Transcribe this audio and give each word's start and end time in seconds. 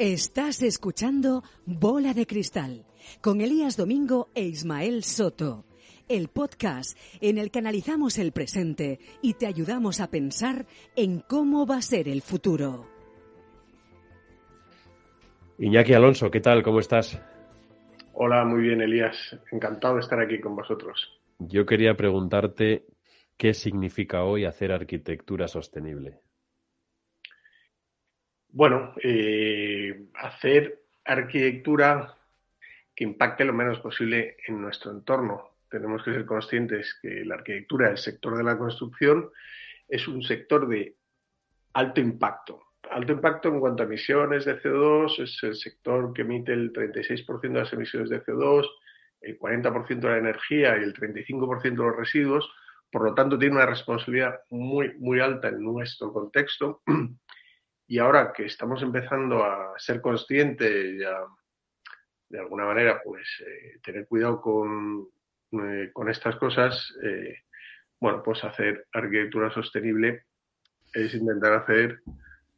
Estás 0.00 0.60
escuchando 0.62 1.44
Bola 1.66 2.14
de 2.14 2.26
Cristal 2.26 2.84
con 3.20 3.40
Elías 3.40 3.76
Domingo 3.76 4.28
e 4.34 4.42
Ismael 4.42 5.04
Soto, 5.04 5.66
el 6.08 6.26
podcast 6.26 6.98
en 7.20 7.38
el 7.38 7.52
que 7.52 7.60
analizamos 7.60 8.18
el 8.18 8.32
presente 8.32 8.98
y 9.22 9.34
te 9.34 9.46
ayudamos 9.46 10.00
a 10.00 10.10
pensar 10.10 10.66
en 10.96 11.20
cómo 11.20 11.64
va 11.64 11.76
a 11.76 11.82
ser 11.82 12.08
el 12.08 12.22
futuro. 12.22 12.88
Iñaki 15.58 15.94
Alonso, 15.94 16.28
¿qué 16.28 16.40
tal? 16.40 16.64
¿Cómo 16.64 16.80
estás? 16.80 17.22
Hola, 18.14 18.44
muy 18.44 18.62
bien, 18.62 18.80
Elías. 18.80 19.38
Encantado 19.52 19.94
de 19.94 20.00
estar 20.00 20.18
aquí 20.18 20.40
con 20.40 20.56
vosotros. 20.56 21.08
Yo 21.38 21.64
quería 21.64 21.94
preguntarte 21.94 22.84
qué 23.36 23.54
significa 23.54 24.24
hoy 24.24 24.44
hacer 24.44 24.72
arquitectura 24.72 25.46
sostenible. 25.46 26.23
Bueno, 28.56 28.94
eh, 29.02 30.10
hacer 30.14 30.84
arquitectura 31.04 32.16
que 32.94 33.02
impacte 33.02 33.44
lo 33.44 33.52
menos 33.52 33.80
posible 33.80 34.36
en 34.46 34.62
nuestro 34.62 34.92
entorno. 34.92 35.56
Tenemos 35.68 36.04
que 36.04 36.12
ser 36.12 36.24
conscientes 36.24 36.96
que 37.02 37.24
la 37.24 37.34
arquitectura, 37.34 37.90
el 37.90 37.98
sector 37.98 38.36
de 38.36 38.44
la 38.44 38.56
construcción, 38.56 39.28
es 39.88 40.06
un 40.06 40.22
sector 40.22 40.68
de 40.68 40.94
alto 41.72 42.00
impacto. 42.00 42.62
Alto 42.92 43.14
impacto 43.14 43.48
en 43.48 43.58
cuanto 43.58 43.82
a 43.82 43.86
emisiones 43.86 44.44
de 44.44 44.62
CO2, 44.62 45.24
es 45.24 45.36
el 45.42 45.56
sector 45.56 46.12
que 46.12 46.22
emite 46.22 46.52
el 46.52 46.72
36% 46.72 47.40
de 47.40 47.58
las 47.58 47.72
emisiones 47.72 48.08
de 48.08 48.22
CO2, 48.22 48.68
el 49.20 49.36
40% 49.36 49.98
de 49.98 50.10
la 50.10 50.18
energía 50.18 50.78
y 50.78 50.84
el 50.84 50.94
35% 50.94 51.60
de 51.62 51.74
los 51.74 51.96
residuos. 51.96 52.48
Por 52.88 53.02
lo 53.02 53.14
tanto, 53.14 53.36
tiene 53.36 53.56
una 53.56 53.66
responsabilidad 53.66 54.42
muy, 54.50 54.94
muy 55.00 55.18
alta 55.18 55.48
en 55.48 55.60
nuestro 55.60 56.12
contexto. 56.12 56.82
Y 57.86 57.98
ahora 57.98 58.32
que 58.32 58.46
estamos 58.46 58.82
empezando 58.82 59.44
a 59.44 59.74
ser 59.78 60.00
conscientes 60.00 60.94
y 60.94 61.04
a, 61.04 61.26
de 62.34 62.40
alguna 62.40 62.64
manera, 62.64 63.00
pues 63.04 63.28
eh, 63.46 63.78
tener 63.80 64.08
cuidado 64.08 64.40
con, 64.40 65.08
eh, 65.52 65.90
con 65.92 66.08
estas 66.10 66.34
cosas, 66.36 66.92
eh, 67.02 67.42
bueno, 68.00 68.22
pues 68.24 68.42
hacer 68.42 68.88
arquitectura 68.92 69.52
sostenible 69.52 70.24
es 70.92 71.14
intentar 71.14 71.52
hacer 71.52 72.00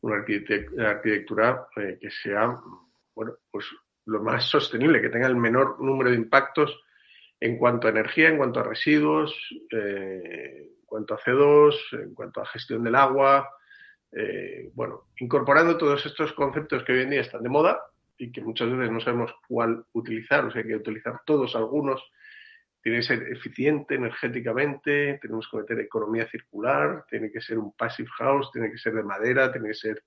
una 0.00 0.16
arquitectura 0.16 1.66
que 1.74 2.10
sea, 2.10 2.58
bueno, 3.14 3.34
pues 3.50 3.66
lo 4.06 4.22
más 4.22 4.44
sostenible, 4.44 5.00
que 5.00 5.08
tenga 5.08 5.27
el 5.27 5.36
menor 5.36 5.80
número 5.80 6.10
de 6.10 6.16
impactos 6.16 6.82
en 7.41 7.58
cuanto 7.58 7.86
a 7.86 7.91
energía, 7.91 8.28
en 8.28 8.36
cuanto 8.36 8.60
a 8.60 8.64
residuos, 8.64 9.34
en 9.70 10.84
cuanto 10.86 11.14
a 11.14 11.19
CO2, 11.19 11.74
en 11.92 12.14
cuanto 12.14 12.41
a 12.41 12.47
gestión 12.47 12.84
del 12.84 12.94
agua, 12.94 13.48
eh, 14.12 14.70
bueno, 14.74 15.08
incorporando 15.18 15.76
todos 15.76 16.04
estos 16.06 16.32
conceptos 16.32 16.84
que 16.84 16.92
hoy 16.92 17.02
en 17.02 17.10
día 17.10 17.20
están 17.20 17.42
de 17.42 17.48
moda 17.48 17.81
y 18.16 18.32
que 18.32 18.41
muchas 18.41 18.70
veces 18.70 18.91
no 18.91 19.00
sabemos 19.00 19.34
cuál 19.48 19.84
utilizar, 19.92 20.44
o 20.44 20.50
sea, 20.50 20.62
hay 20.62 20.69
que 20.69 20.76
utilizar 20.76 21.20
todos, 21.26 21.54
algunos. 21.54 22.03
Tiene 22.82 22.98
que 22.98 23.04
ser 23.04 23.22
eficiente 23.32 23.97
energéticamente, 23.97 25.19
tenemos 25.20 25.48
que 25.50 25.58
meter 25.58 25.81
economía 25.81 26.28
circular, 26.28 27.04
tiene 27.10 27.32
que 27.32 27.41
ser 27.41 27.58
un 27.58 27.72
passive 27.72 28.08
house, 28.16 28.50
tiene 28.53 28.70
que 28.70 28.78
ser 28.78 28.94
de 28.94 29.03
madera, 29.03 29.50
tiene 29.50 29.69
que 29.69 29.75
ser 29.75 30.03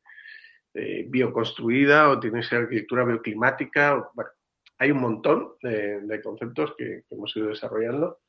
eh, 0.74 1.06
bioconstruida 1.07 2.09
o 2.09 2.19
tiene 2.19 2.40
que 2.40 2.47
ser 2.47 2.59
arquitectura 2.59 3.03
bioclimática. 3.03 4.09
Bueno, 4.13 4.31
hay 4.78 4.91
un 4.91 5.01
montón 5.01 5.56
de, 5.62 6.22
conceptos 6.24 6.74
que, 6.78 7.03
que 7.07 7.16
hemos 7.16 7.35
ido 7.35 7.50
desarrollando, 7.50 8.19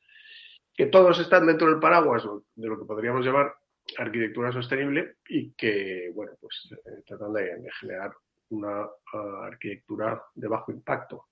que 0.75 0.87
todos 0.87 1.17
están 1.19 1.47
dentro 1.47 1.67
del 1.69 1.79
paraguas 1.79 2.23
de 2.55 2.67
lo 2.67 2.77
que 2.77 2.85
podríamos 2.85 3.25
llamar 3.25 3.55
arquitectura 3.97 4.51
sostenible 4.51 5.15
y 5.27 5.51
que, 5.51 6.11
bueno, 6.13 6.33
pues 6.39 6.69
eh, 6.71 7.01
tratan 7.05 7.33
de, 7.33 7.57
de, 7.57 7.71
generar 7.79 8.13
una 8.49 8.85
uh, 8.85 9.43
arquitectura 9.43 10.21
de 10.35 10.47
bajo 10.47 10.71
impacto. 10.71 11.27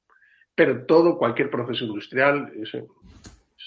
Pero 0.56 0.86
todo, 0.86 1.18
cualquier 1.18 1.50
proceso 1.50 1.86
industrial, 1.86 2.52
es 2.56 2.74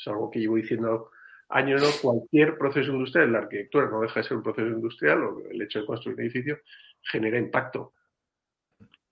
algo 0.06 0.30
que 0.30 0.40
llevo 0.40 0.56
diciendo 0.56 1.10
años, 1.48 1.82
¿no? 1.82 1.88
cualquier 2.10 2.58
proceso 2.58 2.92
industrial, 2.92 3.32
la 3.32 3.38
arquitectura 3.38 3.90
no 3.90 4.00
deja 4.00 4.20
de 4.20 4.28
ser 4.28 4.36
un 4.36 4.42
proceso 4.42 4.68
industrial, 4.68 5.22
o 5.22 5.50
el 5.50 5.62
hecho 5.62 5.80
de 5.80 5.86
construir 5.86 6.16
un 6.16 6.22
edificio 6.24 6.58
genera 7.02 7.38
impacto. 7.38 7.94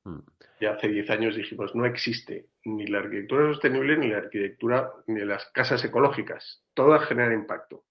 Mm. 0.05 0.21
Ya 0.61 0.73
hace 0.73 0.89
10 0.89 1.11
años 1.11 1.37
dijimos, 1.37 1.75
no 1.75 1.87
existe 1.87 2.49
ni 2.65 2.87
la 2.87 2.99
arquitectura 2.99 3.49
sostenible 3.49 3.97
ni 3.97 4.09
la 4.09 4.19
arquitectura 4.19 4.93
ni 5.07 5.25
las 5.25 5.47
casas 5.53 5.83
ecológicas. 5.85 6.63
Todas 6.75 7.07
generan 7.07 7.33
impacto 7.33 7.85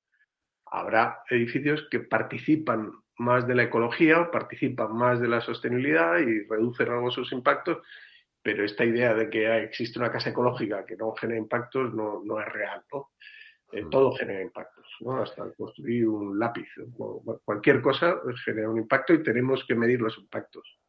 habrá 0.72 1.24
edificios 1.30 1.88
que 1.90 2.00
participan 2.00 2.92
más 3.18 3.48
de 3.48 3.56
la 3.56 3.64
ecología, 3.64 4.32
participan 4.32 4.96
más 4.96 5.20
de 5.20 5.28
la 5.28 5.42
sostenibilidad 5.42 6.18
y 6.20 6.48
reducen 6.48 6.90
algo 6.90 7.12
sus 7.12 7.32
impactos, 7.32 7.80
pero 8.42 8.64
esta 8.64 8.86
idea 8.86 9.14
de 9.14 9.30
que 9.30 9.64
existe 9.64 10.00
una 10.00 10.12
casa 10.12 10.30
ecológica 10.30 10.86
que 10.86 10.96
no 10.96 11.14
genera 11.14 11.40
impactos 11.40 11.94
no, 11.94 12.22
no 12.24 12.40
es 12.40 12.48
real, 12.48 12.84
¿no? 12.94 13.10
Eh, 13.72 13.86
todo 13.92 14.14
genera 14.14 14.42
impactos, 14.42 14.88
¿no? 15.02 15.22
Hasta 15.22 15.52
construir 15.54 16.08
un 16.08 16.40
lápiz, 16.40 16.68
cualquier 17.44 17.82
cosa 17.82 18.20
genera 18.44 18.70
un 18.70 18.80
impacto 18.80 19.14
y 19.14 19.22
tenemos 19.22 19.64
que 19.68 19.76
medir 19.76 20.02
los 20.02 20.18
impactos. 20.18 20.80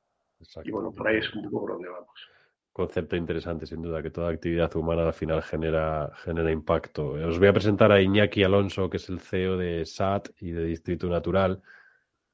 Y 0.64 0.70
bueno, 0.70 0.94
por 0.94 1.08
ahí 1.08 1.18
es 1.18 1.34
un 1.34 1.44
poco 1.44 1.60
por 1.60 1.72
donde 1.72 1.88
vamos 1.88 2.30
concepto 2.72 3.16
interesante, 3.16 3.66
sin 3.66 3.82
duda, 3.82 4.02
que 4.02 4.10
toda 4.10 4.30
actividad 4.30 4.74
humana 4.76 5.06
al 5.06 5.12
final 5.12 5.42
genera, 5.42 6.10
genera 6.24 6.50
impacto. 6.50 7.12
Os 7.12 7.38
voy 7.38 7.48
a 7.48 7.52
presentar 7.52 7.92
a 7.92 8.00
Iñaki 8.00 8.42
Alonso, 8.42 8.88
que 8.88 8.98
es 8.98 9.08
el 9.08 9.20
CEO 9.20 9.56
de 9.56 9.84
SAT 9.84 10.30
y 10.40 10.52
de 10.52 10.64
Distrito 10.64 11.08
Natural, 11.08 11.62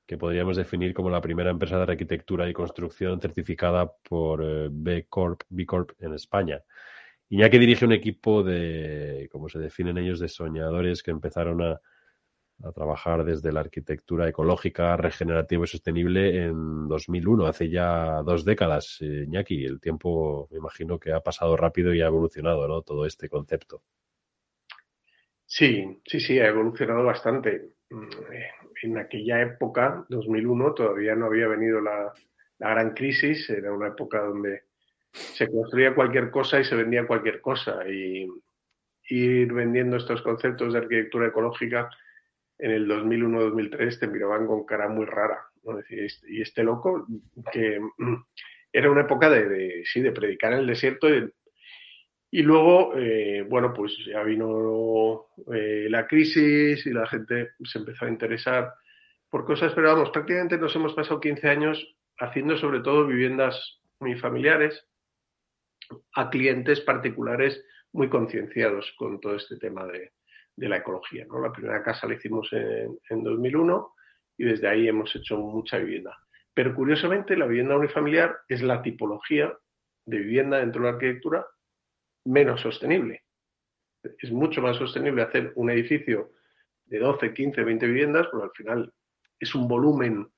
que 0.07 0.19
podríamos 0.19 0.57
definir 0.57 0.95
como 0.95 1.11
la 1.11 1.21
primera 1.21 1.51
empresa 1.51 1.77
de 1.79 1.93
arquitectura 1.93 2.49
y 2.49 2.53
construcción 2.53 3.21
certificada 3.21 3.91
por 4.09 4.43
eh, 4.45 4.69
B 4.71 5.07
Corp, 5.09 5.43
B 5.49 5.67
Corp 5.67 5.91
en 5.99 6.15
España. 6.15 6.63
Iñaki 7.29 7.59
dirige 7.59 7.85
un 7.85 7.93
equipo 7.93 8.43
de, 8.43 9.29
como 9.33 9.49
se 9.49 9.59
definen 9.59 9.99
ellos, 9.99 10.21
de 10.21 10.29
soñadores 10.29 11.03
que 11.03 11.11
empezaron 11.11 11.61
a, 11.63 11.81
a 12.63 12.73
trabajar 12.73 13.25
desde 13.25 13.53
la 13.53 13.61
arquitectura 13.61 14.29
ecológica, 14.29 14.97
regenerativa 14.97 15.65
y 15.65 15.67
sostenible 15.67 16.45
en 16.45 16.89
2001, 16.89 17.47
hace 17.47 17.69
ya 17.69 18.23
dos 18.23 18.45
décadas. 18.45 18.99
Eh, 19.01 19.25
Iñaki, 19.27 19.65
el 19.65 19.81
tiempo 19.81 20.49
me 20.51 20.59
imagino 20.59 20.99
que 20.99 21.13
ha 21.13 21.21
pasado 21.21 21.57
rápido 21.57 21.95
y 21.95 22.01
ha 22.01 22.07
evolucionado 22.07 22.67
¿no? 22.67 22.83
todo 22.83 23.07
este 23.07 23.29
concepto. 23.29 23.83
Sí, 25.45 26.01
sí, 26.05 26.19
sí, 26.19 26.39
ha 26.41 26.49
evolucionado 26.49 27.05
bastante. 27.05 27.71
En 28.83 28.99
aquella 28.99 29.43
época, 29.43 30.05
2001, 30.09 30.75
todavía 30.75 31.15
no 31.15 31.27
había 31.27 31.47
venido 31.47 31.81
la, 31.81 32.13
la 32.59 32.71
gran 32.71 32.95
crisis, 32.95 33.49
era 33.51 33.73
una 33.73 33.89
época 33.89 34.21
donde 34.23 34.65
se 35.13 35.49
construía 35.49 35.95
cualquier 35.95 36.31
cosa 36.31 36.59
y 36.59 36.65
se 36.65 36.75
vendía 36.75 37.07
cualquier 37.07 37.41
cosa. 37.41 37.89
Y 37.89 38.29
ir 39.09 39.53
vendiendo 39.53 39.97
estos 39.97 40.21
conceptos 40.23 40.73
de 40.73 40.81
arquitectura 40.81 41.29
ecológica 41.29 41.89
en 42.59 42.71
el 42.71 42.89
2001-2003 42.89 43.99
te 43.99 44.07
miraban 44.09 44.47
con 44.47 44.65
cara 44.65 44.89
muy 44.89 45.05
rara. 45.05 45.39
¿no? 45.65 45.77
Decir, 45.77 46.07
y 46.29 46.41
este 46.41 46.63
loco, 46.63 47.07
que 47.53 47.81
era 48.73 48.91
una 48.91 49.03
época 49.03 49.31
de, 49.31 49.83
sí, 49.85 50.01
de 50.01 50.13
predicar 50.13 50.53
en 50.53 50.61
el 50.61 50.67
desierto. 50.67 51.09
Y, 51.09 51.31
y 52.31 52.43
luego, 52.43 52.97
eh, 52.97 53.47
bueno, 53.49 53.73
pues 53.73 53.97
ya 54.07 54.23
vino 54.23 55.27
eh, 55.55 55.87
la 55.89 56.07
crisis 56.07 56.87
y 56.87 56.91
la 56.91 57.07
gente 57.07 57.51
se 57.65 57.79
empezó 57.79 58.05
a 58.05 58.11
interesar 58.11 58.75
por 59.31 59.45
cosas, 59.45 59.73
pero 59.75 59.93
vamos, 59.93 60.11
prácticamente 60.11 60.59
nos 60.59 60.75
hemos 60.77 60.95
pasado 60.95 61.21
15 61.21 61.49
años 61.49 61.97
haciendo 62.19 62.57
sobre 62.57 62.81
todo 62.81 63.07
viviendas 63.07 63.81
muy 64.01 64.15
familiares 64.17 64.87
a 66.15 66.31
clientes 66.31 66.81
particulares 66.81 67.65
muy 67.93 68.09
concienciados 68.09 68.93
con 68.97 69.21
todo 69.21 69.37
este 69.37 69.57
tema 69.57 69.87
de, 69.87 70.13
de 70.57 70.69
la 70.69 70.79
ecología. 70.79 71.27
¿no? 71.27 71.41
La 71.41 71.53
primera 71.53 71.83
casa 71.83 72.07
la 72.07 72.15
hicimos 72.15 72.53
en, 72.53 72.99
en, 73.11 73.23
2001 73.23 73.95
y 74.39 74.45
desde 74.45 74.69
ahí 74.69 74.89
hemos 74.89 75.15
hecho 75.15 75.39
mucha 75.39 75.79
vivienda. 75.79 76.17
Pero 76.55 76.75
curiosamente 76.75 77.37
la 77.37 77.47
vivienda 77.47 77.77
unifamiliar 77.77 78.39
es 78.49 78.63
la 78.63 78.83
tipología 78.83 79.53
de 80.07 80.19
vivienda 80.19 80.59
dentro 80.59 80.83
de 80.83 80.89
la 80.89 80.95
arquitectura 80.95 81.47
menos 82.25 82.61
sostenible. 82.61 83.23
Es 84.03 84.31
mucho 84.31 84.61
más 84.63 84.77
sostenible 84.77 85.23
hacer 85.23 85.53
un 85.57 85.71
edificio 85.71 86.33
de 86.87 86.99
12, 86.99 87.35
15, 87.35 87.65
20 87.65 87.87
viviendas, 87.87 88.27
porque 88.29 88.45
al 88.45 88.53
final 88.53 88.93
es 89.39 89.55
un 89.55 89.69
volumen 89.69 90.29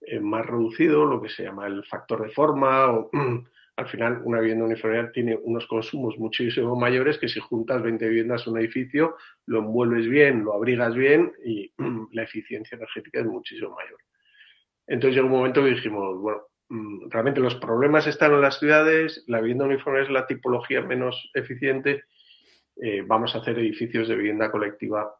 eh, 0.00 0.20
más 0.20 0.46
reducido, 0.46 1.04
lo 1.04 1.20
que 1.20 1.28
se 1.28 1.44
llama 1.44 1.66
el 1.66 1.84
factor 1.84 2.22
de 2.22 2.30
forma, 2.30 2.90
o 2.90 3.10
al 3.80 3.88
final 3.88 4.20
una 4.24 4.40
vivienda 4.40 4.66
unifamiliar 4.66 5.10
tiene 5.10 5.38
unos 5.42 5.66
consumos 5.66 6.18
muchísimo 6.18 6.76
mayores 6.76 7.16
que 7.16 7.28
si 7.28 7.40
juntas 7.40 7.82
20 7.82 8.08
viviendas 8.08 8.46
en 8.46 8.52
un 8.52 8.58
edificio, 8.58 9.16
lo 9.46 9.60
envuelves 9.60 10.06
bien, 10.06 10.44
lo 10.44 10.52
abrigas 10.52 10.94
bien 10.94 11.32
y 11.42 11.72
la 12.12 12.24
eficiencia 12.24 12.76
energética 12.76 13.20
es 13.20 13.26
muchísimo 13.26 13.74
mayor. 13.74 13.98
Entonces 14.86 15.16
llegó 15.16 15.28
un 15.28 15.32
momento 15.32 15.64
que 15.64 15.70
dijimos, 15.70 16.18
bueno, 16.20 16.42
mm, 16.68 17.08
realmente 17.08 17.40
los 17.40 17.54
problemas 17.54 18.06
están 18.06 18.34
en 18.34 18.42
las 18.42 18.58
ciudades, 18.58 19.24
la 19.28 19.40
vivienda 19.40 19.64
uniforme 19.64 20.02
es 20.02 20.10
la 20.10 20.26
tipología 20.26 20.82
menos 20.82 21.30
eficiente, 21.32 22.04
eh, 22.82 23.02
vamos 23.06 23.34
a 23.34 23.38
hacer 23.38 23.58
edificios 23.58 24.08
de 24.08 24.16
vivienda 24.16 24.50
colectiva 24.50 25.10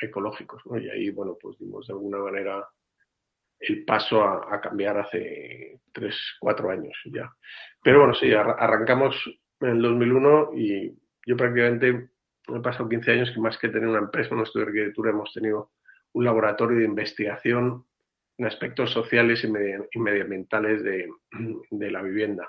ecológicos. 0.00 0.62
Y 0.80 0.88
ahí, 0.88 1.10
bueno, 1.10 1.36
pues 1.40 1.58
dimos 1.58 1.88
de 1.88 1.94
alguna 1.94 2.18
manera 2.18 2.64
el 3.60 3.84
paso 3.84 4.22
a, 4.22 4.60
cambiar 4.60 4.98
hace 4.98 5.80
tres, 5.92 6.16
cuatro 6.40 6.70
años 6.70 6.96
ya. 7.06 7.32
Pero 7.82 8.00
bueno, 8.00 8.14
sí, 8.14 8.32
arrancamos 8.32 9.16
en 9.60 9.68
el 9.68 9.82
2001 9.82 10.50
y 10.54 10.96
yo 11.26 11.36
prácticamente 11.36 12.10
he 12.48 12.60
pasado 12.60 12.88
15 12.88 13.12
años 13.12 13.30
que 13.32 13.40
más 13.40 13.58
que 13.58 13.68
tener 13.68 13.88
una 13.88 13.98
empresa, 13.98 14.34
un 14.34 14.42
estudio 14.42 14.66
de 14.66 14.70
arquitectura, 14.70 15.10
hemos 15.10 15.32
tenido 15.32 15.72
un 16.12 16.24
laboratorio 16.24 16.78
de 16.78 16.84
investigación 16.84 17.84
en 18.38 18.46
aspectos 18.46 18.90
sociales 18.90 19.44
y, 19.44 19.98
medioambientales 19.98 20.82
de, 20.82 21.08
la 21.70 22.02
vivienda. 22.02 22.48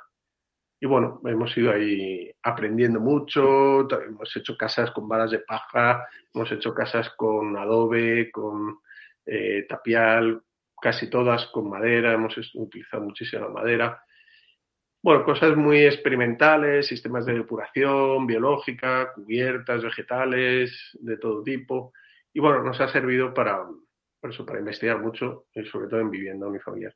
Y 0.80 0.86
bueno, 0.86 1.20
hemos 1.26 1.58
ido 1.58 1.74
ahí 1.74 2.32
aprendiendo 2.44 3.02
mucho, 3.02 3.90
hemos 4.02 4.34
hecho 4.38 4.56
casas 4.56 4.92
con 4.92 5.10
varas 5.10 5.32
de 5.32 5.40
paja, 5.40 6.08
hemos 6.34 6.50
hecho 6.52 6.74
casas 6.74 7.10
con 7.18 7.58
adobe, 7.58 8.32
con 8.32 8.80
eh, 9.26 9.66
tapial, 9.68 10.42
casi 10.82 11.10
todas 11.10 11.48
con 11.48 11.70
madera, 11.70 12.14
hemos 12.14 12.36
utilizado 12.56 13.04
muchísima 13.04 13.50
madera. 13.50 14.02
Bueno, 15.02 15.24
cosas 15.24 15.56
muy 15.56 15.86
experimentales, 15.86 16.88
sistemas 16.88 17.26
de 17.26 17.34
depuración 17.34 18.28
biológica, 18.28 19.14
cubiertas, 19.14 19.82
vegetales, 19.82 20.98
de 21.00 21.18
todo 21.18 21.42
tipo. 21.42 21.94
Y 22.34 22.40
bueno, 22.40 22.64
nos 22.64 22.80
ha 22.82 22.90
servido 22.90 23.34
para, 23.34 23.66
eso, 24.24 24.46
para 24.46 24.60
investigar 24.60 25.00
mucho, 25.00 25.46
y 25.54 25.64
sobre 25.66 25.88
todo 25.88 26.02
en 26.02 26.12
vivienda 26.12 26.48
unifamiliar. 26.48 26.96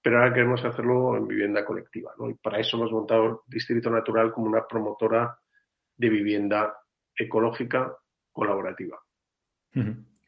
Pero 0.00 0.18
ahora 0.18 0.32
queremos 0.32 0.64
hacerlo 0.64 1.16
en 1.16 1.28
vivienda 1.28 1.64
colectiva, 1.64 2.12
¿no? 2.18 2.30
Y 2.30 2.34
para 2.34 2.58
eso 2.58 2.76
hemos 2.76 2.90
montado 2.90 3.44
Distrito 3.46 3.90
Natural 3.90 4.32
como 4.32 4.46
una 4.46 4.66
promotora 4.66 5.38
de 5.96 6.08
vivienda 6.08 6.74
ecológica 7.14 7.94
colaborativa. 8.32 8.98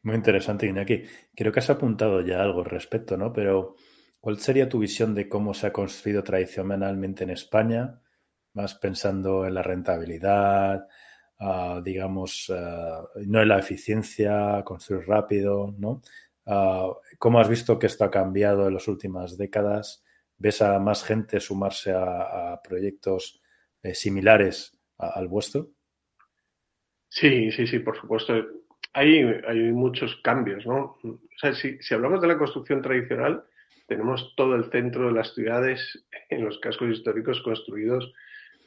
Muy 0.05 0.17
interesante, 0.17 0.67
Iñaki. 0.67 1.03
Creo 1.35 1.51
que 1.51 1.59
has 1.59 1.69
apuntado 1.71 2.21
ya 2.21 2.39
algo 2.39 2.59
al 2.59 2.65
respecto, 2.65 3.17
¿no? 3.17 3.33
Pero, 3.33 3.75
¿cuál 4.19 4.37
sería 4.37 4.69
tu 4.69 4.77
visión 4.77 5.15
de 5.15 5.27
cómo 5.27 5.55
se 5.55 5.65
ha 5.65 5.73
construido 5.73 6.23
tradicionalmente 6.23 7.23
en 7.23 7.31
España? 7.31 7.99
Más 8.53 8.75
pensando 8.75 9.47
en 9.47 9.55
la 9.55 9.63
rentabilidad, 9.63 10.87
ah, 11.39 11.81
digamos, 11.83 12.53
no 13.25 13.41
en 13.41 13.47
la 13.47 13.57
eficiencia, 13.57 14.61
construir 14.63 15.07
rápido, 15.07 15.73
¿no? 15.79 16.03
¿Cómo 17.17 17.39
has 17.39 17.49
visto 17.49 17.79
que 17.79 17.87
esto 17.87 18.03
ha 18.03 18.11
cambiado 18.11 18.67
en 18.67 18.75
las 18.75 18.87
últimas 18.87 19.39
décadas? 19.39 20.03
¿Ves 20.37 20.61
a 20.61 20.77
más 20.77 21.03
gente 21.03 21.39
sumarse 21.39 21.93
a, 21.95 22.61
proyectos 22.63 23.41
eh, 23.81 23.95
similares 23.95 24.79
al 24.99 25.27
vuestro? 25.27 25.71
Sí, 27.09 27.51
sí, 27.51 27.65
sí, 27.65 27.79
por 27.79 27.99
supuesto 27.99 28.35
hay, 28.95 29.19
hay 29.45 29.59
muchos 29.73 30.15
cambios, 30.23 30.65
¿no? 30.65 30.97
O 31.03 31.37
sea, 31.37 31.53
si, 31.53 31.77
si, 31.81 31.93
hablamos 31.93 32.21
de 32.21 32.27
la 32.27 32.37
construcción 32.37 32.81
tradicional, 32.81 33.43
tenemos 33.87 34.33
todo 34.37 34.55
el 34.55 34.71
centro 34.71 35.07
de 35.07 35.11
las 35.11 35.33
ciudades 35.33 36.05
en 36.29 36.45
los 36.45 36.57
cascos 36.59 36.89
históricos 36.89 37.41
construidos 37.41 38.11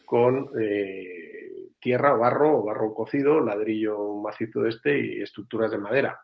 con 0.04 0.50
eh, 0.60 1.70
tierra 1.80 2.14
o 2.14 2.18
barro 2.18 2.58
o 2.58 2.64
barro 2.64 2.94
cocido, 2.94 3.40
ladrillo 3.40 4.16
macizo 4.16 4.62
de 4.62 4.70
este 4.70 5.00
y 5.00 5.22
estructuras 5.22 5.70
de 5.70 5.78
madera. 5.78 6.20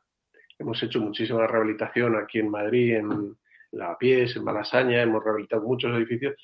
Hemos 0.59 0.83
hecho 0.83 1.01
muchísima 1.01 1.47
rehabilitación 1.47 2.17
aquí 2.17 2.41
en 2.41 2.51
Madrid, 2.51 2.97
en 2.97 3.37
Lavapiés, 3.73 4.37
en 4.37 4.45
Malasaña, 4.45 5.03
hemos 5.03 5.25
rehabilitado 5.25 5.63
muchos 5.63 5.97
edificios 5.97 6.35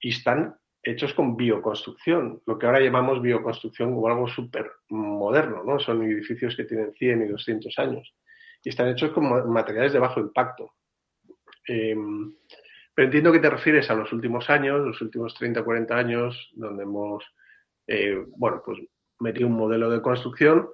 y 0.00 0.08
están 0.08 0.56
hechos 0.92 1.14
con 1.14 1.36
bioconstrucción, 1.36 2.42
lo 2.46 2.58
que 2.58 2.66
ahora 2.66 2.80
llamamos 2.80 3.20
bioconstrucción 3.20 3.94
como 3.94 4.06
algo 4.08 4.28
súper 4.28 4.70
moderno, 4.88 5.64
¿no? 5.64 5.78
Son 5.78 6.02
edificios 6.02 6.54
que 6.56 6.64
tienen 6.64 6.92
100 6.92 7.22
y 7.22 7.28
200 7.28 7.78
años 7.78 8.14
y 8.62 8.68
están 8.68 8.88
hechos 8.88 9.10
con 9.10 9.50
materiales 9.50 9.92
de 9.92 9.98
bajo 9.98 10.20
impacto. 10.20 10.74
Em, 11.66 12.34
pero 12.94 13.06
entiendo 13.06 13.32
que 13.32 13.40
te 13.40 13.50
refieres 13.50 13.90
a 13.90 13.94
los 13.94 14.12
últimos 14.12 14.48
años, 14.48 14.80
los 14.80 15.00
últimos 15.02 15.34
30, 15.34 15.62
40 15.62 15.96
años, 15.96 16.50
donde 16.54 16.84
hemos, 16.84 17.24
eh, 17.86 18.24
bueno, 18.36 18.62
pues 18.64 18.78
metido 19.20 19.48
un 19.48 19.56
modelo 19.56 19.90
de 19.90 20.00
construcción. 20.00 20.68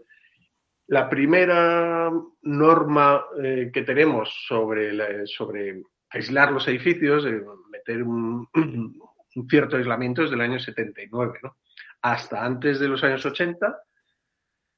La 0.88 1.08
primera 1.08 2.10
norma 2.42 3.24
eh, 3.42 3.70
que 3.72 3.82
tenemos 3.82 4.30
sobre, 4.46 5.26
sobre 5.26 5.82
aislar 6.10 6.52
los 6.52 6.68
edificios, 6.68 7.26
meter 7.70 8.02
un, 8.02 8.48
un 9.36 9.48
cierto 9.48 9.76
aislamiento 9.76 10.22
desde 10.22 10.34
el 10.34 10.40
año 10.40 10.58
79, 10.58 11.40
¿no? 11.42 11.56
Hasta 12.02 12.44
antes 12.44 12.80
de 12.80 12.88
los 12.88 13.02
años 13.04 13.24
80, 13.24 13.82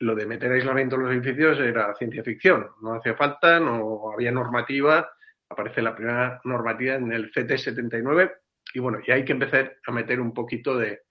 lo 0.00 0.14
de 0.14 0.26
meter 0.26 0.52
aislamiento 0.52 0.96
en 0.96 1.02
los 1.02 1.12
edificios 1.12 1.58
era 1.58 1.94
ciencia 1.94 2.22
ficción, 2.22 2.68
no 2.82 2.94
hacía 2.94 3.14
falta, 3.14 3.58
no 3.60 4.12
había 4.12 4.30
normativa, 4.30 5.10
aparece 5.48 5.82
la 5.82 5.94
primera 5.94 6.40
normativa 6.44 6.94
en 6.94 7.12
el 7.12 7.32
CT79 7.32 8.32
y 8.74 8.80
bueno, 8.80 8.98
y 9.06 9.10
hay 9.10 9.24
que 9.24 9.32
empezar 9.32 9.76
a 9.86 9.92
meter 9.92 10.20
un 10.20 10.34
poquito 10.34 10.76
de, 10.76 11.02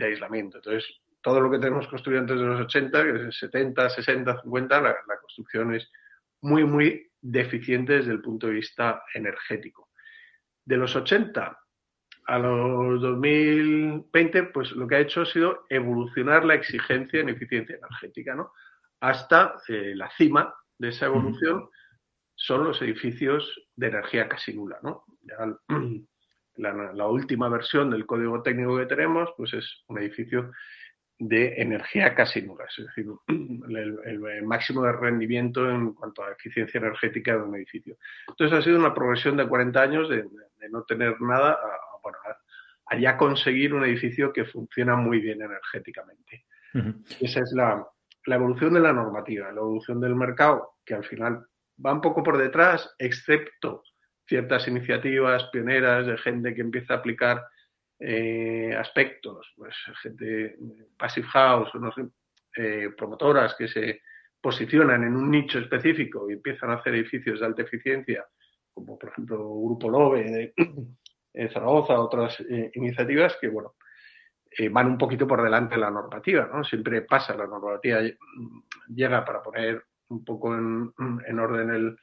aislamiento. 0.00 0.58
Entonces, 0.58 1.00
todo 1.22 1.40
lo 1.40 1.50
que 1.50 1.58
tenemos 1.58 1.86
construido 1.86 2.20
antes 2.20 2.38
de 2.38 2.44
los 2.44 2.60
80, 2.60 3.02
que 3.04 3.28
es 3.28 3.38
70, 3.38 3.88
60, 3.88 4.42
50, 4.42 4.80
la, 4.80 4.88
la 4.88 5.18
construcción 5.20 5.74
es 5.74 5.90
muy, 6.42 6.64
muy 6.64 7.10
deficiente 7.20 7.94
desde 7.94 8.12
el 8.12 8.20
punto 8.20 8.48
de 8.48 8.54
vista 8.54 9.02
energético. 9.14 9.90
De 10.64 10.76
los 10.76 10.94
80 10.94 11.63
a 12.26 12.38
los 12.38 13.00
2020, 13.02 14.44
pues 14.44 14.72
lo 14.72 14.86
que 14.86 14.96
ha 14.96 15.00
hecho 15.00 15.22
ha 15.22 15.26
sido 15.26 15.66
evolucionar 15.68 16.44
la 16.44 16.54
exigencia 16.54 17.20
en 17.20 17.28
eficiencia 17.28 17.76
energética, 17.76 18.34
¿no? 18.34 18.52
Hasta 19.00 19.56
eh, 19.68 19.92
la 19.94 20.10
cima 20.10 20.54
de 20.78 20.88
esa 20.88 21.06
evolución 21.06 21.68
son 22.34 22.64
los 22.64 22.80
edificios 22.82 23.68
de 23.76 23.88
energía 23.88 24.28
casi 24.28 24.54
nula, 24.54 24.78
¿no? 24.82 25.04
la, 26.56 27.06
última 27.06 27.48
versión 27.48 27.90
del 27.90 28.06
código 28.06 28.42
técnico 28.42 28.76
que 28.76 28.86
tenemos, 28.86 29.30
pues 29.36 29.54
es 29.54 29.84
un 29.88 29.98
edificio 29.98 30.52
de 31.18 31.60
energía 31.60 32.14
casi 32.14 32.42
nula, 32.42 32.64
es 32.64 32.86
decir, 32.86 33.06
el, 33.28 34.42
máximo 34.44 34.82
de 34.82 34.92
rendimiento 34.92 35.68
en 35.70 35.92
cuanto 35.92 36.24
a 36.24 36.32
eficiencia 36.32 36.78
energética 36.78 37.36
de 37.36 37.42
un 37.42 37.54
edificio. 37.56 37.96
Entonces 38.28 38.58
ha 38.58 38.62
sido 38.62 38.78
una 38.78 38.94
progresión 38.94 39.36
de 39.36 39.46
40 39.46 39.80
años 39.80 40.08
de, 40.08 40.24
no 40.70 40.82
tener 40.84 41.20
nada 41.20 41.52
a, 41.52 41.93
bueno, 42.04 42.18
conseguir 43.16 43.74
un 43.74 43.84
edificio 43.84 44.32
que 44.32 44.44
funciona 44.44 44.94
muy 44.96 45.20
bien 45.20 45.42
energéticamente. 45.42 46.44
Esa 47.20 47.40
es 47.40 47.52
la, 47.52 47.86
evolución 48.26 48.74
de 48.74 48.80
la 48.80 48.92
normativa, 48.92 49.52
la 49.52 49.60
evolución 49.60 50.00
del 50.00 50.14
mercado, 50.14 50.74
que 50.84 50.94
al 50.94 51.04
final 51.04 51.46
va 51.84 51.92
un 51.92 52.00
poco 52.00 52.22
por 52.22 52.38
detrás, 52.38 52.94
excepto 52.98 53.82
ciertas 54.26 54.66
iniciativas 54.68 55.44
pioneras 55.52 56.06
de 56.06 56.16
gente 56.18 56.54
que 56.54 56.62
empieza 56.62 56.94
a 56.94 56.96
aplicar 56.98 57.42
eh, 57.98 58.74
aspectos, 58.76 59.52
pues 59.56 59.74
gente 60.02 60.56
passive 60.96 61.26
house, 61.28 61.74
no 61.74 61.92
sé, 61.92 62.06
eh, 62.56 62.90
promotoras 62.96 63.54
que 63.56 63.68
se 63.68 64.00
posicionan 64.40 65.04
en 65.04 65.14
un 65.14 65.30
nicho 65.30 65.58
específico 65.58 66.28
y 66.28 66.34
empiezan 66.34 66.70
a 66.70 66.74
hacer 66.74 66.94
edificios 66.94 67.40
de 67.40 67.46
alta 67.46 67.62
eficiencia, 67.62 68.26
como 68.72 68.98
por 68.98 69.10
ejemplo 69.10 69.38
Grupo 69.38 69.90
Lobe 69.90 70.22
de, 70.24 70.54
en 71.34 71.50
Zaragoza, 71.50 72.00
otras 72.00 72.40
eh, 72.40 72.70
iniciativas 72.74 73.36
que, 73.40 73.48
bueno, 73.48 73.74
eh, 74.56 74.68
van 74.68 74.86
un 74.86 74.98
poquito 74.98 75.26
por 75.26 75.42
delante 75.42 75.74
de 75.74 75.80
la 75.80 75.90
normativa, 75.90 76.48
¿no? 76.52 76.62
Siempre 76.62 77.02
pasa, 77.02 77.36
la 77.36 77.46
normativa 77.46 78.00
llega 78.88 79.24
para 79.24 79.42
poner 79.42 79.84
un 80.08 80.24
poco 80.24 80.54
en, 80.54 81.38
orden 81.38 81.70
el, 81.70 81.98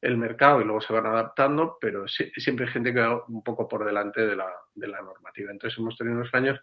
el, 0.00 0.16
mercado 0.16 0.60
y 0.60 0.64
luego 0.64 0.80
se 0.80 0.94
van 0.94 1.06
adaptando, 1.06 1.76
pero 1.78 2.08
siempre 2.08 2.66
hay 2.66 2.72
gente 2.72 2.94
que 2.94 3.00
va 3.00 3.22
un 3.28 3.42
poco 3.42 3.68
por 3.68 3.84
delante 3.84 4.26
de 4.26 4.34
la, 4.34 4.50
de 4.74 4.88
la 4.88 5.02
normativa. 5.02 5.50
Entonces 5.50 5.78
hemos 5.78 5.98
tenido 5.98 6.16
unos 6.16 6.32
años 6.32 6.58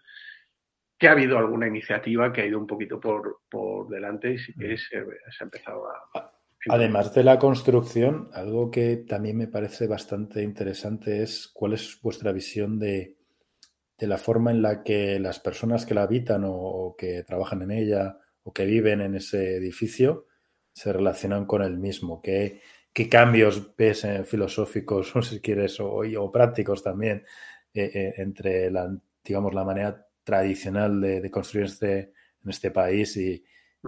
que 0.97 1.07
ha 1.07 1.11
habido 1.11 1.37
alguna 1.37 1.67
iniciativa 1.67 2.33
que 2.33 2.41
ha 2.41 2.45
ido 2.47 2.57
un 2.57 2.65
poquito 2.65 2.99
por, 2.99 3.41
por 3.47 3.87
delante 3.89 4.31
y 4.31 4.39
sí 4.39 4.53
que 4.55 4.73
mm. 4.73 4.77
se, 4.77 5.05
se 5.05 5.43
ha 5.43 5.43
empezado 5.43 5.87
a, 5.87 6.31
Además 6.69 7.13
de 7.13 7.23
la 7.23 7.39
construcción, 7.39 8.29
algo 8.33 8.71
que 8.71 8.97
también 8.97 9.37
me 9.37 9.47
parece 9.47 9.87
bastante 9.87 10.43
interesante 10.43 11.23
es 11.23 11.47
cuál 11.53 11.73
es 11.73 11.99
vuestra 12.01 12.31
visión 12.31 12.79
de 12.79 13.17
de 13.97 14.07
la 14.07 14.17
forma 14.17 14.51
en 14.51 14.61
la 14.61 14.83
que 14.83 15.19
las 15.19 15.39
personas 15.39 15.85
que 15.85 15.95
la 15.95 16.03
habitan 16.03 16.43
o, 16.45 16.95
que 16.97 17.23
trabajan 17.23 17.63
en 17.63 17.71
ella 17.71 18.17
o 18.43 18.53
que 18.53 18.65
viven 18.65 19.01
en 19.01 19.15
ese 19.15 19.55
edificio 19.55 20.27
se 20.71 20.93
relacionan 20.93 21.45
con 21.45 21.63
el 21.63 21.77
mismo. 21.77 22.21
¿Qué, 22.21 22.61
qué 22.93 23.09
cambios 23.09 23.75
ves 23.75 24.03
eh, 24.05 24.23
filosóficos 24.23 25.15
o 25.15 25.21
si 25.21 25.39
quieres 25.41 25.79
o, 25.79 26.31
prácticos 26.31 26.83
también 26.83 27.23
eh, 27.73 27.91
eh, 27.93 28.13
entre 28.17 28.69
la, 28.69 28.95
digamos, 29.23 29.53
la 29.53 29.65
manera 29.65 30.07
tradicional 30.23 31.01
de, 31.01 31.21
de 31.21 31.31
construir 31.31 31.65
este, 31.65 31.99
en 32.43 32.49
este 32.49 32.71
país 32.71 33.17
y, 33.17 33.43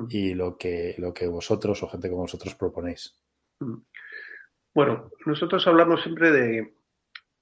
y 0.09 0.33
lo, 0.33 0.57
que, 0.57 0.95
lo 0.97 1.13
que 1.13 1.27
vosotros 1.27 1.81
o 1.83 1.89
gente 1.89 2.09
como 2.09 2.21
vosotros 2.21 2.55
proponéis? 2.55 3.15
Bueno, 4.73 5.11
nosotros 5.25 5.65
hablamos 5.67 6.01
siempre 6.03 6.31
de, 6.31 6.73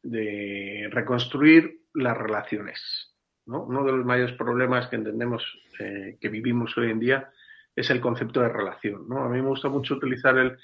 de 0.04 0.90
reconstruir 0.92 1.82
las 1.94 2.18
relaciones. 2.18 3.14
¿no? 3.46 3.64
Uno 3.64 3.84
de 3.84 3.92
los 3.92 4.06
mayores 4.06 4.36
problemas 4.36 4.88
que 4.88 4.96
entendemos 4.96 5.44
eh, 5.80 6.18
que 6.20 6.30
vivimos 6.30 6.78
hoy 6.78 6.92
en 6.92 7.00
día 7.00 7.30
es 7.76 7.90
el 7.90 8.02
concepto 8.02 8.42
de 8.42 8.50
relación. 8.50 9.08
¿no? 9.08 9.24
A 9.24 9.30
mí 9.30 9.42
me 9.42 9.50
gusta 9.50 9.70
mucho 9.70 9.96
utilizar 9.96 10.38
el, 10.38 10.58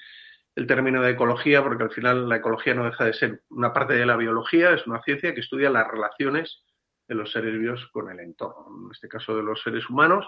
el, 0.56 0.66
término 0.66 1.02
de 1.02 1.12
ecología 1.12 1.62
porque 1.62 1.84
al 1.84 1.90
final 1.90 2.28
la 2.28 2.36
ecología 2.36 2.74
no 2.74 2.84
deja 2.84 3.04
de 3.04 3.12
ser 3.12 3.42
una 3.50 3.72
parte 3.72 3.94
de 3.94 4.06
la 4.06 4.16
biología, 4.16 4.72
es 4.72 4.86
una 4.86 5.02
ciencia 5.02 5.34
que 5.34 5.40
estudia 5.40 5.70
las 5.70 5.88
relaciones 5.88 6.62
de 7.06 7.14
los 7.14 7.30
seres 7.32 7.58
vivos 7.58 7.86
con 7.92 8.10
el 8.10 8.20
entorno, 8.20 8.86
en 8.86 8.92
este 8.92 9.08
caso 9.08 9.36
de 9.36 9.42
los 9.42 9.62
seres 9.62 9.88
humanos. 9.90 10.26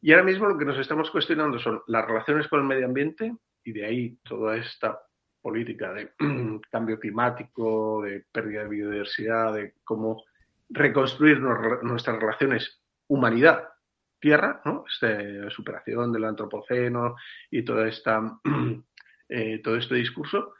Y 0.00 0.12
ahora 0.12 0.24
mismo 0.24 0.46
lo 0.46 0.56
que 0.56 0.64
nos 0.64 0.78
estamos 0.78 1.10
cuestionando 1.10 1.58
son 1.58 1.82
las 1.86 2.06
relaciones 2.06 2.46
con 2.48 2.60
el 2.60 2.66
medio 2.66 2.86
ambiente 2.86 3.34
y 3.64 3.72
de 3.72 3.84
ahí 3.84 4.18
toda 4.22 4.56
esta 4.56 5.00
política 5.42 5.92
de 5.92 6.12
cambio 6.70 6.98
climático, 6.98 8.02
de 8.02 8.24
pérdida 8.30 8.62
de 8.62 8.68
biodiversidad, 8.68 9.54
de 9.54 9.74
cómo 9.84 10.24
reconstruir 10.68 11.40
nuestras 11.40 12.18
relaciones 12.18 12.80
humanidad-tierra, 13.08 14.60
¿no? 14.64 14.84
Esta 14.86 15.50
superación 15.50 16.12
del 16.12 16.24
antropoceno 16.24 17.16
y 17.50 17.64
toda 17.64 17.88
esta, 17.88 18.38
eh, 19.28 19.60
todo 19.62 19.76
este 19.76 19.96
discurso. 19.96 20.54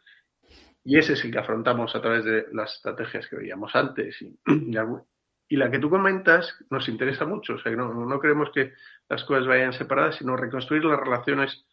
Y 0.85 0.97
ese 0.97 1.13
es 1.13 1.25
el 1.25 1.31
que 1.31 1.39
afrontamos 1.39 1.95
a 1.95 2.01
través 2.01 2.25
de 2.25 2.47
las 2.53 2.75
estrategias 2.75 3.29
que 3.29 3.37
veíamos 3.37 3.77
antes. 3.77 4.21
Y, 4.23 4.39
y 5.49 5.57
la 5.57 5.71
que 5.71 5.79
tú 5.79 5.91
comentas 5.91 6.57
nos 6.71 6.89
interesa 6.89 7.27
mucho. 7.27 7.55
O 7.55 7.59
sea, 7.59 7.73
no, 7.73 7.93
no 7.93 8.19
creemos 8.19 8.51
que 8.53 8.73
las 9.09 9.25
cosas 9.25 9.47
vayan 9.47 9.73
separadas, 9.73 10.17
sino 10.17 10.37
reconstruir 10.37 10.85
las 10.85 11.01
relaciones 11.01 11.67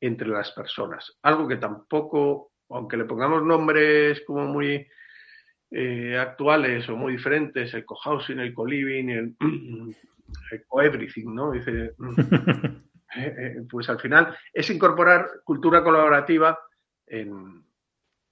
entre 0.00 0.28
las 0.28 0.52
personas. 0.52 1.18
Algo 1.22 1.48
que 1.48 1.56
tampoco, 1.56 2.52
aunque 2.70 2.96
le 2.96 3.04
pongamos 3.04 3.42
nombres 3.42 4.22
como 4.26 4.46
muy 4.46 4.86
eh, 5.70 6.18
actuales 6.18 6.88
o 6.88 6.96
muy 6.96 7.12
diferentes, 7.12 7.72
el 7.74 7.84
cohousing, 7.84 8.40
el 8.40 8.52
co-living, 8.52 9.08
el, 9.08 9.36
el 10.50 10.66
co-everything, 10.66 11.34
¿no? 11.34 11.52
Dice, 11.52 11.94
eh, 13.16 13.34
eh, 13.38 13.56
pues 13.68 13.88
al 13.88 14.00
final 14.00 14.36
es 14.52 14.68
incorporar 14.70 15.42
cultura 15.44 15.82
colaborativa 15.82 16.58
en, 17.06 17.64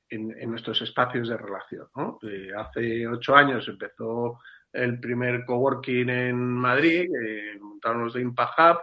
en, 0.08 0.36
en 0.38 0.50
nuestros 0.50 0.80
espacios 0.82 1.28
de 1.28 1.36
relación. 1.36 1.88
¿no? 1.96 2.18
Eh, 2.22 2.50
hace 2.56 3.06
ocho 3.06 3.34
años 3.34 3.66
empezó 3.68 4.38
el 4.72 4.98
primer 5.00 5.44
coworking 5.44 6.08
en 6.08 6.36
Madrid, 6.36 7.10
eh, 7.14 7.58
montaron 7.60 8.04
los 8.04 8.14
de 8.14 8.22
Impact 8.22 8.58
Hub, 8.58 8.78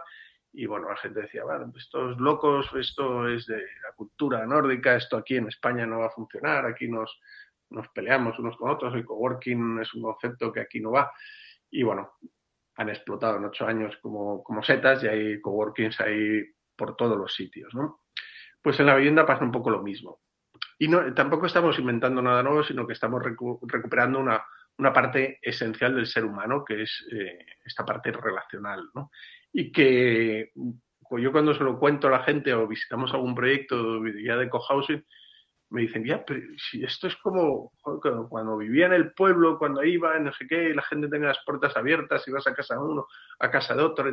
y 0.52 0.66
bueno, 0.66 0.88
la 0.88 0.96
gente 0.96 1.22
decía, 1.22 1.44
bueno, 1.44 1.72
estos 1.76 2.18
locos, 2.18 2.70
esto 2.74 3.28
es 3.28 3.46
de 3.46 3.58
la 3.58 3.92
cultura 3.94 4.44
nórdica, 4.46 4.96
esto 4.96 5.16
aquí 5.16 5.36
en 5.36 5.48
España 5.48 5.86
no 5.86 6.00
va 6.00 6.06
a 6.06 6.10
funcionar, 6.10 6.66
aquí 6.66 6.88
nos, 6.88 7.20
nos 7.70 7.88
peleamos 7.88 8.38
unos 8.38 8.56
con 8.56 8.70
otros, 8.70 8.94
el 8.94 9.04
coworking 9.04 9.78
es 9.80 9.94
un 9.94 10.02
concepto 10.02 10.52
que 10.52 10.60
aquí 10.60 10.80
no 10.80 10.90
va. 10.90 11.12
Y 11.70 11.84
bueno, 11.84 12.14
han 12.76 12.88
explotado 12.88 13.36
en 13.36 13.44
ocho 13.44 13.66
años 13.66 13.96
como, 14.02 14.42
como 14.42 14.62
setas 14.62 15.04
y 15.04 15.08
hay 15.08 15.40
coworkings 15.40 16.00
ahí 16.00 16.42
por 16.74 16.96
todos 16.96 17.16
los 17.16 17.32
sitios, 17.32 17.72
¿no? 17.74 18.00
Pues 18.60 18.78
en 18.80 18.86
la 18.86 18.96
vivienda 18.96 19.26
pasa 19.26 19.44
un 19.44 19.52
poco 19.52 19.70
lo 19.70 19.82
mismo. 19.82 20.20
Y 20.78 20.88
no, 20.88 21.12
tampoco 21.14 21.46
estamos 21.46 21.78
inventando 21.78 22.22
nada 22.22 22.42
nuevo, 22.42 22.64
sino 22.64 22.86
que 22.86 22.94
estamos 22.94 23.22
recu 23.22 23.60
recuperando 23.62 24.18
una, 24.18 24.42
una, 24.80 24.92
parte 24.92 25.38
esencial 25.42 25.94
del 25.94 26.06
ser 26.06 26.24
humano, 26.24 26.64
que 26.64 26.82
es 26.82 27.06
eh, 27.12 27.46
esta 27.64 27.84
parte 27.84 28.10
relacional, 28.12 28.88
¿no? 28.94 29.10
Y 29.52 29.70
que 29.70 30.52
pues 31.08 31.24
yo 31.24 31.32
cuando 31.32 31.54
se 31.54 31.64
lo 31.64 31.78
cuento 31.78 32.06
a 32.06 32.12
la 32.12 32.22
gente 32.22 32.54
o 32.54 32.68
visitamos 32.68 33.12
algún 33.12 33.34
proyecto 33.34 34.00
ya 34.24 34.36
de 34.36 34.48
cohousing, 34.48 35.04
me 35.70 35.82
dicen, 35.82 36.04
ya, 36.04 36.24
pero 36.24 36.40
si 36.56 36.84
esto 36.84 37.06
es 37.06 37.16
como 37.16 37.72
cuando 37.80 38.56
vivía 38.56 38.86
en 38.86 38.92
el 38.92 39.12
pueblo, 39.12 39.58
cuando 39.58 39.84
iba, 39.84 40.18
no 40.18 40.32
sé 40.32 40.46
qué, 40.48 40.74
la 40.74 40.82
gente 40.82 41.08
tenga 41.08 41.28
las 41.28 41.44
puertas 41.44 41.76
abiertas 41.76 42.26
y 42.26 42.32
vas 42.32 42.46
a 42.46 42.54
casa 42.54 42.74
de 42.74 42.80
uno, 42.80 43.06
a 43.38 43.50
casa 43.50 43.74
de 43.74 43.82
otro. 43.82 44.08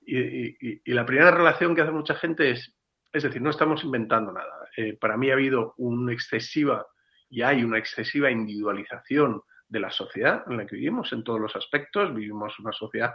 Y, 0.00 0.92
la 0.92 1.06
primera 1.06 1.30
relación 1.30 1.74
que 1.74 1.82
hace 1.82 1.90
mucha 1.90 2.14
gente 2.14 2.50
es, 2.50 2.74
es 3.12 3.22
decir, 3.22 3.40
no 3.40 3.50
estamos 3.50 3.82
inventando 3.84 4.32
nada. 4.32 4.68
Eh, 4.76 4.96
para 4.98 5.16
mí 5.16 5.30
ha 5.30 5.34
habido 5.34 5.74
una 5.78 6.12
excesiva, 6.12 6.86
y 7.30 7.42
hay 7.42 7.64
una 7.64 7.78
excesiva 7.78 8.30
individualización 8.30 9.42
de 9.68 9.80
la 9.80 9.90
sociedad 9.90 10.44
en 10.48 10.56
la 10.56 10.66
que 10.66 10.76
vivimos 10.76 11.12
en 11.12 11.22
todos 11.22 11.40
los 11.40 11.54
aspectos. 11.56 12.14
Vivimos 12.14 12.58
una 12.58 12.72
sociedad 12.72 13.14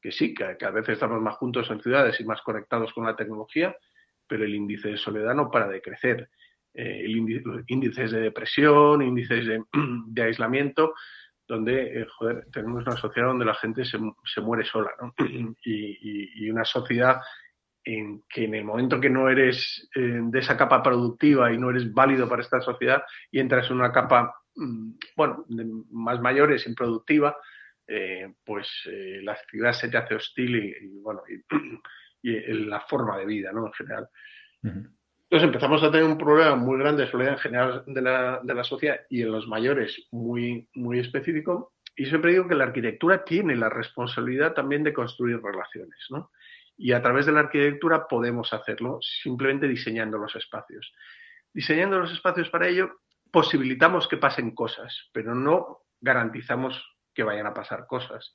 que 0.00 0.12
sí, 0.12 0.34
que, 0.34 0.44
a 0.44 0.70
veces 0.70 0.94
estamos 0.94 1.20
más 1.20 1.36
juntos 1.36 1.70
en 1.70 1.80
ciudades 1.80 2.20
y 2.20 2.24
más 2.24 2.40
conectados 2.42 2.92
con 2.92 3.06
la 3.06 3.16
tecnología, 3.16 3.76
pero 4.26 4.44
el 4.44 4.54
índice 4.54 4.90
de 4.90 4.96
soledad 4.96 5.34
no 5.34 5.50
para 5.50 5.68
de 5.68 5.80
crecer 5.80 6.28
eh, 6.74 7.00
el 7.04 7.16
índice, 7.16 7.44
índices 7.68 8.10
de 8.10 8.20
depresión, 8.20 9.02
índices 9.02 9.46
de, 10.06 10.22
aislamiento, 10.22 10.94
donde, 11.48 12.02
eh, 12.02 12.06
joder, 12.16 12.46
tenemos 12.52 12.86
una 12.86 12.96
sociedad 12.96 13.28
donde 13.28 13.46
la 13.46 13.54
gente 13.54 13.84
se, 13.84 13.98
se 14.24 14.40
muere 14.40 14.64
sola, 14.64 14.90
¿no? 15.00 15.14
Y, 15.64 16.50
una 16.50 16.64
sociedad 16.64 17.20
en 17.84 18.22
que 18.28 18.44
en 18.44 18.54
el 18.54 18.64
momento 18.64 19.00
que 19.00 19.10
no 19.10 19.28
eres 19.28 19.88
eh, 19.94 20.20
de 20.22 20.38
esa 20.38 20.56
capa 20.56 20.82
productiva 20.82 21.52
y 21.52 21.58
no 21.58 21.70
eres 21.70 21.92
válido 21.92 22.28
para 22.28 22.42
esta 22.42 22.60
sociedad 22.60 23.02
y 23.30 23.40
entras 23.40 23.68
en 23.70 23.76
una 23.76 23.92
capa, 23.92 24.34
bueno, 25.16 25.44
de, 25.48 25.66
más 25.90 26.20
mayores, 26.20 26.66
improductiva, 26.66 27.36
eh, 27.86 28.34
pues 28.44 28.68
eh, 28.86 29.20
la 29.22 29.36
ciudad 29.50 29.72
se 29.72 29.88
te 29.88 29.96
hace 29.96 30.14
hostil 30.14 30.56
y, 30.56 30.86
y 30.86 30.98
bueno, 31.00 31.22
y, 32.22 32.30
la 32.66 32.80
forma 32.80 33.18
de 33.18 33.26
vida, 33.26 33.52
¿no? 33.52 33.66
En 33.66 33.72
general. 33.72 34.08
Uh 34.62 34.68
-huh. 34.68 34.96
Entonces 35.28 35.46
empezamos 35.48 35.82
a 35.82 35.90
tener 35.90 36.06
un 36.06 36.18
problema 36.18 36.54
muy 36.54 36.78
grande 36.78 37.04
de 37.04 37.10
soledad 37.10 37.32
en 37.32 37.38
general 37.38 37.82
de 37.84 38.00
la, 38.00 38.40
de 38.44 38.54
la 38.54 38.62
sociedad 38.62 39.00
y 39.10 39.22
en 39.22 39.32
los 39.32 39.48
mayores 39.48 40.06
muy, 40.12 40.68
muy 40.74 41.00
específico. 41.00 41.72
Y 41.96 42.06
siempre 42.06 42.30
digo 42.30 42.46
que 42.46 42.54
la 42.54 42.64
arquitectura 42.64 43.24
tiene 43.24 43.56
la 43.56 43.68
responsabilidad 43.68 44.54
también 44.54 44.84
de 44.84 44.92
construir 44.92 45.40
relaciones, 45.42 45.98
¿no? 46.10 46.30
Y 46.76 46.92
a 46.92 47.02
través 47.02 47.26
de 47.26 47.32
la 47.32 47.40
arquitectura 47.40 48.06
podemos 48.06 48.52
hacerlo 48.52 48.98
simplemente 49.00 49.66
diseñando 49.66 50.16
los 50.18 50.36
espacios. 50.36 50.92
Diseñando 51.52 51.98
los 51.98 52.12
espacios 52.12 52.48
para 52.50 52.68
ello 52.68 53.00
posibilitamos 53.36 54.08
que 54.08 54.16
pasen 54.16 54.54
cosas, 54.54 55.10
pero 55.12 55.34
no 55.34 55.82
garantizamos 56.00 56.96
que 57.12 57.22
vayan 57.22 57.46
a 57.46 57.52
pasar 57.52 57.86
cosas. 57.86 58.34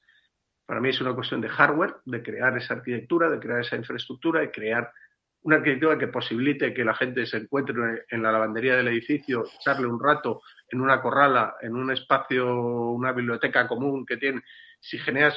Para 0.63 0.79
mí 0.79 0.89
es 0.89 1.01
una 1.01 1.15
cuestión 1.15 1.41
de 1.41 1.49
hardware, 1.49 1.95
de 2.05 2.21
crear 2.21 2.55
esa 2.55 2.75
arquitectura, 2.75 3.27
de 3.27 3.39
crear 3.39 3.61
esa 3.61 3.77
infraestructura, 3.77 4.41
de 4.41 4.51
crear 4.51 4.93
una 5.41 5.55
arquitectura 5.55 5.97
que 5.97 6.09
posibilite 6.09 6.71
que 6.71 6.85
la 6.85 6.93
gente 6.93 7.25
se 7.25 7.37
encuentre 7.37 8.05
en 8.11 8.21
la 8.21 8.31
lavandería 8.31 8.75
del 8.75 8.89
edificio, 8.89 9.43
echarle 9.59 9.87
un 9.87 9.99
rato 9.99 10.43
en 10.69 10.79
una 10.81 11.01
corrala, 11.01 11.55
en 11.61 11.75
un 11.75 11.89
espacio, 11.89 12.55
una 12.91 13.11
biblioteca 13.11 13.67
común 13.67 14.05
que 14.05 14.17
tiene. 14.17 14.43
Si 14.79 14.99
generas 14.99 15.35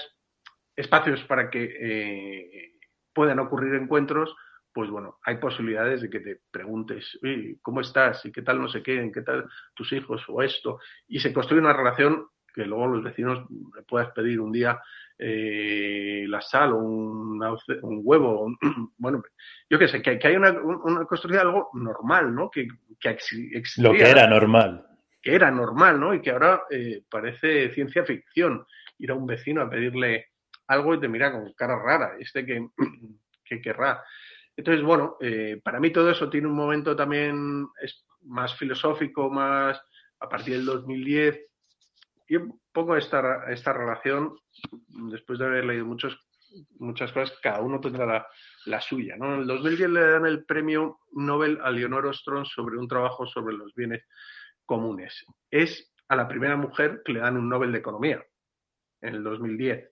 espacios 0.77 1.25
para 1.25 1.49
que 1.49 1.65
eh, 1.81 2.73
puedan 3.15 3.39
ocurrir 3.39 3.77
encuentros, 3.77 4.37
pues 4.75 4.91
bueno, 4.91 5.21
hay 5.25 5.37
posibilidades 5.37 6.03
de 6.03 6.11
que 6.11 6.19
te 6.19 6.41
preguntes, 6.51 7.19
¿cómo 7.63 7.81
estás? 7.81 8.25
¿Y 8.27 8.33
qué 8.33 8.43
tal 8.43 8.61
no 8.61 8.69
sé 8.69 8.83
qué? 8.83 9.09
¿Qué 9.15 9.23
tal 9.23 9.49
tus 9.73 9.93
hijos? 9.93 10.25
O 10.29 10.43
esto. 10.43 10.81
Y 11.07 11.21
se 11.21 11.33
construye 11.33 11.63
una 11.63 11.73
relación 11.73 12.27
que 12.53 12.67
luego 12.67 12.89
los 12.89 13.05
vecinos 13.05 13.47
le 13.51 13.83
puedas 13.83 14.11
pedir 14.11 14.41
un 14.41 14.51
día 14.51 14.81
eh, 15.17 16.25
la 16.29 16.41
sal 16.41 16.73
o 16.73 16.79
un, 16.79 17.41
un 17.83 18.01
huevo. 18.03 18.53
bueno, 18.99 19.23
yo 19.71 19.79
qué 19.79 19.87
sé, 19.87 20.03
que, 20.03 20.19
que 20.19 20.29
hay 20.29 20.37
una, 20.37 20.51
una 20.51 21.05
construcción 21.05 21.33
de 21.33 21.41
algo 21.41 21.71
normal, 21.75 22.35
¿no? 22.35 22.51
Que, 22.51 22.67
que 22.99 23.11
existía, 23.11 23.89
Lo 23.89 23.93
que 23.93 24.11
era 24.11 24.27
normal. 24.27 24.87
Que 25.23 25.37
era 25.37 25.53
normal, 25.53 26.01
¿no? 26.01 26.15
Y 26.15 26.21
que 26.21 26.33
ahora 26.33 26.63
eh, 26.69 27.03
parece 27.09 27.73
ciencia 27.75 28.05
ficción 28.05 28.67
ir 28.99 29.13
a 29.13 29.15
un 29.15 29.27
vecino 29.27 29.63
a 29.63 29.71
pedirle 29.71 30.31
algo 30.67 30.95
y 30.95 31.01
te 31.01 31.09
mira 31.09 31.31
con 31.31 31.53
cara 31.55 31.79
rara. 31.79 32.17
Este 32.19 32.45
que, 32.45 32.69
que 33.45 33.61
querrá. 33.61 34.03
Entonces, 34.57 34.85
bueno, 34.85 35.17
eh, 35.21 35.61
para 35.63 35.81
mí 35.81 35.91
todo 35.91 36.11
eso 36.11 36.31
tiene 36.31 36.47
un 36.47 36.55
momento 36.55 36.95
también 36.95 37.67
es 37.83 38.07
más 38.23 38.57
filosófico, 38.57 39.31
más 39.31 39.81
a 40.21 40.29
partir 40.29 40.57
del 40.57 40.67
2010 40.67 41.41
yo 42.29 42.41
pongo 42.73 42.97
esta, 42.97 43.51
esta 43.51 43.73
relación, 43.73 44.37
después 45.11 45.39
de 45.39 45.47
haber 45.47 45.65
leído 45.65 45.87
muchas 45.87 47.13
cosas, 47.13 47.39
cada 47.43 47.61
uno 47.61 47.81
tendrá 47.81 48.07
la, 48.07 48.27
la 48.67 48.81
suya. 48.81 49.17
¿no? 49.17 49.35
En 49.35 49.41
el 49.41 49.47
2010 49.47 49.91
le 49.91 50.01
dan 50.01 50.27
el 50.27 50.45
premio 50.45 51.01
Nobel 51.13 51.59
a 51.63 51.71
Leonor 51.71 52.07
Ostrom 52.07 52.45
sobre 52.45 52.79
un 52.79 52.89
trabajo 52.89 53.27
sobre 53.27 53.55
los 53.55 53.75
bienes 53.75 54.05
comunes. 54.65 55.25
Es 55.51 55.93
a 56.09 56.17
la 56.17 56.29
primera 56.29 56.57
mujer 56.57 57.03
que 57.05 57.13
le 57.13 57.21
dan 57.21 57.37
un 57.37 57.49
Nobel 57.49 57.73
de 57.73 57.79
Economía 57.79 58.25
en 59.01 59.15
el 59.17 59.23
2010. 59.23 59.91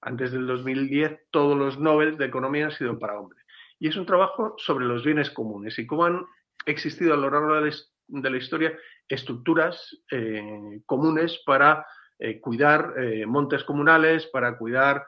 Antes 0.00 0.32
del 0.32 0.46
2010, 0.46 1.28
todos 1.30 1.56
los 1.56 1.78
Nobel 1.78 2.16
de 2.16 2.26
Economía 2.26 2.66
han 2.66 2.72
sido 2.72 2.98
para 2.98 3.18
hombres. 3.18 3.41
Y 3.82 3.88
es 3.88 3.96
un 3.96 4.06
trabajo 4.06 4.54
sobre 4.58 4.84
los 4.84 5.04
bienes 5.04 5.32
comunes 5.32 5.76
y 5.76 5.88
cómo 5.88 6.04
han 6.04 6.24
existido 6.66 7.14
a 7.14 7.16
lo 7.16 7.28
largo 7.28 7.60
de 8.06 8.30
la 8.30 8.36
historia 8.36 8.78
estructuras 9.08 10.04
eh, 10.08 10.80
comunes 10.86 11.42
para 11.44 11.84
eh, 12.16 12.40
cuidar 12.40 12.94
eh, 12.96 13.26
montes 13.26 13.64
comunales, 13.64 14.28
para 14.28 14.56
cuidar 14.56 15.04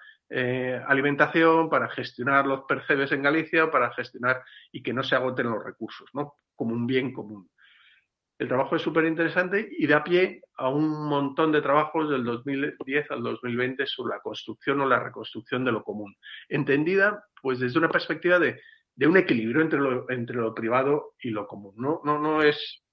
alimentación, 0.88 1.71
para 1.71 1.88
gestionar 1.88 2.47
los 2.47 2.62
percebes 2.62 3.12
en 3.12 3.23
Galicia, 3.23 3.71
para 3.71 3.93
gestionar 3.93 4.43
y 4.73 4.83
que 4.83 4.93
no 4.93 5.04
se 5.04 5.14
agoten 5.14 5.49
los 5.49 5.62
recursos, 5.62 6.11
¿no? 6.12 6.35
Como 6.57 6.75
un 6.75 6.88
bien 6.88 7.12
común. 7.12 7.49
El 8.44 8.48
trabajo 8.48 8.76
es 8.76 8.82
súper 8.82 9.06
interesante 9.06 9.70
y 9.70 9.86
da 9.86 10.04
pie 10.04 10.42
a 10.58 10.68
un 10.68 11.08
montón 11.08 11.50
de 11.50 11.62
trabajos 11.62 12.10
del 12.10 12.24
2010 12.24 13.10
al 13.10 13.22
2020 13.22 13.86
sobre 13.86 14.16
la 14.16 14.20
construcción 14.20 14.82
o 14.82 14.86
la 14.86 15.00
reconstrucción 15.00 15.64
de 15.64 15.72
lo 15.72 15.82
común, 15.82 16.14
entendida 16.50 17.24
pues 17.40 17.58
desde 17.58 17.78
una 17.78 17.88
perspectiva 17.88 18.38
de, 18.38 18.60
un 19.06 19.16
equilibrio 19.16 19.62
entre 19.62 19.78
lo, 19.78 20.10
entre 20.10 20.36
lo 20.36 20.54
privado 20.54 21.14
y 21.22 21.30
lo 21.30 21.46
común. 21.46 21.72
No, 21.78 22.42
es 22.42 22.84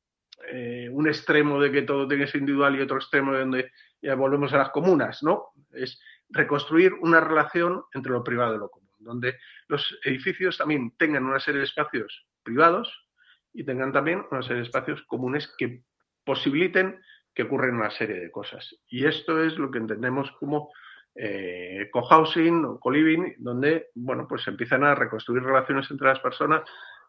eh, 0.50 0.88
un 0.90 1.10
extremo 1.10 1.60
de 1.60 1.70
que 1.70 1.82
todo 1.82 2.08
tiene 2.08 2.24
que 2.24 2.32
ser 2.32 2.40
individual 2.40 2.78
y 2.78 2.82
otro 2.82 2.96
extremo 2.96 3.34
de 3.34 3.40
donde 3.40 3.72
ya 4.02 4.16
volvemos 4.16 4.54
a 4.54 4.58
las 4.58 4.70
comunas, 4.70 5.22
¿no? 5.22 5.48
Es 5.74 6.00
reconstruir 6.30 6.94
una 6.94 7.20
relación 7.20 7.84
entre 7.94 8.14
lo 8.14 8.24
privado 8.24 8.56
y 8.56 8.60
lo 8.60 8.70
común, 8.70 8.90
donde 9.00 9.36
los 9.68 10.00
edificios 10.06 10.58
también 10.58 10.94
tengan 10.98 11.26
una 11.26 11.42
serie 11.42 11.60
de 11.60 11.66
espacios 11.66 12.26
privados 12.42 13.11
y 13.54 13.64
tengan 13.64 13.92
también 13.92 14.24
una 14.32 14.42
serie 14.42 14.58
de 14.58 14.68
espacios 14.68 15.02
comunes 15.04 15.54
que 15.58 15.84
posibiliten 16.24 17.00
que 17.34 17.44
ocurran 17.44 17.76
una 17.76 17.92
serie 17.92 18.20
de 18.20 18.32
cosas. 18.32 18.76
Y 18.88 19.06
esto 19.06 19.44
es 19.44 19.58
lo 19.58 19.72
que 19.72 19.80
entendemos 19.80 20.32
como 20.40 20.72
eh, 21.16 21.90
cohousing 21.92 22.66
o 22.66 22.80
co-living, 22.80 23.36
donde 23.38 23.90
bueno, 23.96 24.28
pues 24.28 24.44
se 24.44 24.52
empiezan 24.52 24.84
a 24.84 24.96
reconstruir 24.96 25.44
relaciones 25.44 25.90
entre 25.92 26.08
las 26.08 26.20
personas 26.20 26.64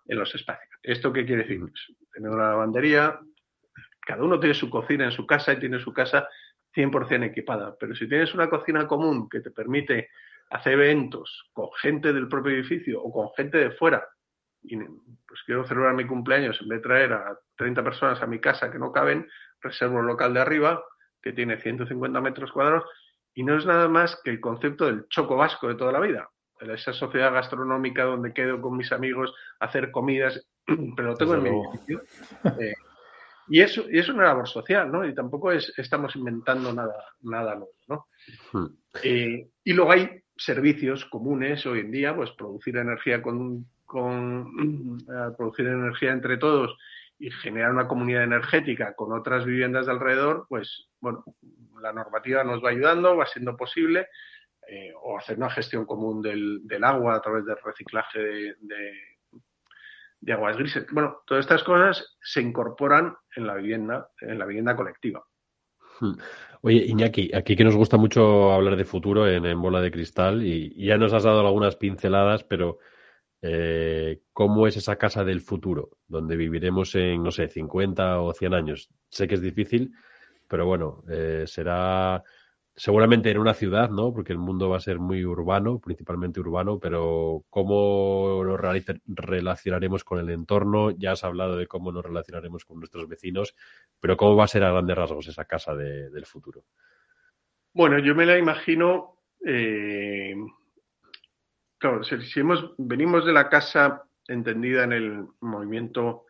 en 0.06 0.18
los 0.18 0.34
espacios. 0.34 0.68
¿Esto 0.82 1.12
qué 1.12 1.25
quiere 1.25 1.42
decir? 1.42 1.61
Pues, 1.61 1.92
tener 2.12 2.30
una 2.30 2.50
lavandería, 2.50 3.18
cada 4.00 4.22
uno 4.22 4.38
tiene 4.40 4.54
su 4.54 4.68
cocina 4.68 5.04
en 5.04 5.12
su 5.12 5.26
casa 5.26 5.52
y 5.52 5.61
tiene 5.61 5.78
su 5.78 5.92
casa 5.92 6.28
100% 6.75 7.25
equipada, 7.25 7.76
pero 7.78 7.94
si 7.94 8.08
tienes 8.08 8.34
una 8.34 8.49
cocina 8.49 8.87
común 8.87 9.28
que 9.28 9.40
te 9.40 9.50
permite 9.50 10.08
hacer 10.50 10.75
eventos 10.75 11.50
con 11.52 11.68
gente 11.80 12.12
del 12.12 12.28
propio 12.28 12.52
edificio 12.52 13.02
o 13.02 13.12
con 13.12 13.30
gente 13.37 13.58
de 13.58 13.70
fuera, 13.72 14.06
y 14.62 14.76
pues 14.76 15.40
quiero 15.45 15.64
celebrar 15.66 15.95
mi 15.95 16.07
cumpleaños, 16.07 16.61
en 16.61 16.69
vez 16.69 16.78
de 16.78 16.88
traer 16.88 17.12
a 17.12 17.38
30 17.57 17.83
personas 17.83 18.23
a 18.23 18.26
mi 18.26 18.40
casa 18.40 18.71
que 18.71 18.78
no 18.78 18.92
caben, 18.92 19.28
reservo 19.61 20.00
el 20.00 20.07
local 20.07 20.35
de 20.35 20.40
arriba, 20.40 20.85
que 21.21 21.33
tiene 21.33 21.61
150 21.61 22.21
metros 22.21 22.52
cuadrados, 22.52 22.85
y 23.35 23.45
no 23.45 23.57
es 23.57 23.66
nada 23.66 23.88
más 23.88 24.21
que 24.23 24.31
el 24.31 24.40
concepto 24.40 24.87
del 24.87 25.07
choco 25.09 25.37
vasco 25.37 25.69
de 25.69 25.75
toda 25.75 25.92
la 25.92 26.00
vida 26.00 26.28
esa 26.71 26.92
sociedad 26.92 27.33
gastronómica 27.33 28.04
donde 28.04 28.33
quedo 28.33 28.61
con 28.61 28.76
mis 28.76 28.92
amigos 28.92 29.35
a 29.59 29.66
hacer 29.66 29.90
comidas, 29.90 30.47
pero 30.97 31.09
lo 31.09 31.16
tengo 31.16 31.35
en 31.35 31.42
mi 31.42 31.49
edificio. 31.50 32.02
Eh, 32.61 32.75
y, 33.49 33.61
eso, 33.61 33.85
y 33.90 33.99
es 33.99 34.09
una 34.09 34.25
labor 34.25 34.49
social, 34.49 34.90
¿no? 34.90 35.07
Y 35.07 35.14
tampoco 35.14 35.50
es, 35.50 35.73
estamos 35.76 36.14
inventando 36.16 36.73
nada, 36.73 36.95
nada 37.23 37.54
nuevo, 37.54 37.73
¿no? 37.88 38.07
Hmm. 38.52 38.66
Eh, 39.02 39.49
y 39.64 39.73
luego 39.73 39.92
hay 39.92 40.23
servicios 40.37 41.04
comunes 41.07 41.66
hoy 41.66 41.81
en 41.81 41.90
día, 41.90 42.14
pues 42.14 42.31
producir 42.33 42.76
energía 42.76 43.21
con, 43.21 43.66
con 43.92 44.99
eh, 45.08 45.34
producir 45.37 45.66
energía 45.66 46.12
entre 46.12 46.38
todos 46.38 46.75
y 47.18 47.30
generar 47.30 47.70
una 47.70 47.87
comunidad 47.87 48.25
energética 48.25 48.94
con 48.94 49.12
otras 49.12 49.44
viviendas 49.44 49.84
de 49.87 49.92
alrededor, 49.92 50.46
pues 50.49 50.88
bueno, 50.99 51.22
la 51.80 51.92
normativa 51.92 52.42
nos 52.42 52.64
va 52.64 52.70
ayudando, 52.70 53.16
va 53.16 53.26
siendo 53.26 53.54
posible 53.54 54.08
eh, 54.66 54.92
o 55.02 55.18
hacer 55.18 55.37
una 55.37 55.50
gestión 55.50 55.84
común 55.84 56.22
del, 56.22 56.62
agua 56.82 57.16
a 57.16 57.20
través 57.20 57.44
del 57.44 57.56
reciclaje 57.62 58.18
de, 58.58 60.32
aguas 60.32 60.56
grises. 60.56 60.87
Bueno, 60.90 61.18
todas 61.26 61.44
estas 61.44 61.62
cosas 61.62 62.17
se 62.23 62.40
incorporan 62.40 63.14
en 63.36 63.47
la 63.47 63.56
vivienda, 63.56 64.08
en 64.21 64.38
la 64.38 64.47
vivienda 64.47 64.75
colectiva. 64.75 65.23
Hmm. 66.00 66.14
Oye, 66.62 66.86
Iñaki, 66.86 67.30
aquí 67.34 67.56
que 67.56 67.64
nos 67.64 67.76
gusta 67.76 67.99
mucho 67.99 68.52
hablar 68.52 68.76
de 68.76 68.84
futuro 68.84 69.28
en, 69.28 69.60
Bola 69.60 69.82
de 69.82 69.90
Cristal 69.90 70.43
y, 70.43 70.75
ya 70.82 70.97
nos 70.97 71.12
has 71.12 71.25
dado 71.25 71.40
algunas 71.40 71.76
pinceladas, 71.76 72.43
pero 72.45 72.78
eh, 73.43 74.23
¿cómo 74.33 74.67
es 74.67 74.76
esa 74.76 74.97
casa 74.97 75.25
del 75.25 75.41
futuro? 75.41 75.99
Donde 76.07 76.37
viviremos 76.37 76.95
en, 76.95 77.23
no 77.23 77.31
sé, 77.33 77.49
50 77.49 78.21
o 78.21 78.33
100 78.33 78.55
años. 78.55 78.91
Sé 79.11 79.26
que 79.26 79.35
es 79.35 79.43
difícil, 79.43 79.93
pero 80.49 80.65
bueno, 80.65 81.02
eh, 81.11 81.45
será 81.47 82.23
seguramente 82.75 83.31
en 83.31 83.39
una 83.39 83.55
ciudad, 83.55 83.91
¿no? 83.91 84.13
Porque 84.13 84.33
el 84.33 84.39
mundo 84.39 84.69
va 84.69 84.78
a 84.78 84.81
ser 84.81 84.99
muy 84.99 85.25
urbano, 85.25 85.78
principalmente 85.78 86.41
urbano, 86.41 86.78
pero 86.78 87.45
¿cómo 87.50 88.43
nos 88.45 88.61
relacionaremos 89.07 90.05
con 90.05 90.21
el 90.21 90.31
entorno? 90.31 90.91
Ya 90.91 91.13
has 91.13 91.25
hablado 91.25 91.57
de 91.57 91.67
cómo 91.67 91.93
nos 91.93 92.05
relacionaremos 92.05 92.65
con 92.65 92.78
nuestros 92.78 93.09
vecinos, 93.09 93.55
pero 94.00 94.17
¿cómo 94.17 94.37
va 94.37 94.45
a 94.45 94.49
ser 94.49 94.65
a 94.65 94.71
grandes 94.71 94.97
rasgos 94.97 95.28
esa 95.28 95.45
casa 95.45 95.75
del 95.75 96.25
futuro? 96.26 96.65
Bueno, 97.75 97.99
yo 97.99 98.15
me 98.15 98.26
la 98.26 98.39
imagino, 98.39 99.17
eh, 99.45 100.35
claro, 101.82 102.04
si, 102.04 102.40
hemos, 102.40 102.75
venimos 102.78 103.26
de 103.26 103.32
la 103.32 103.49
casa 103.49 104.04
entendida 104.28 104.84
en 104.84 104.92
el 104.92 105.26
movimiento 105.40 106.26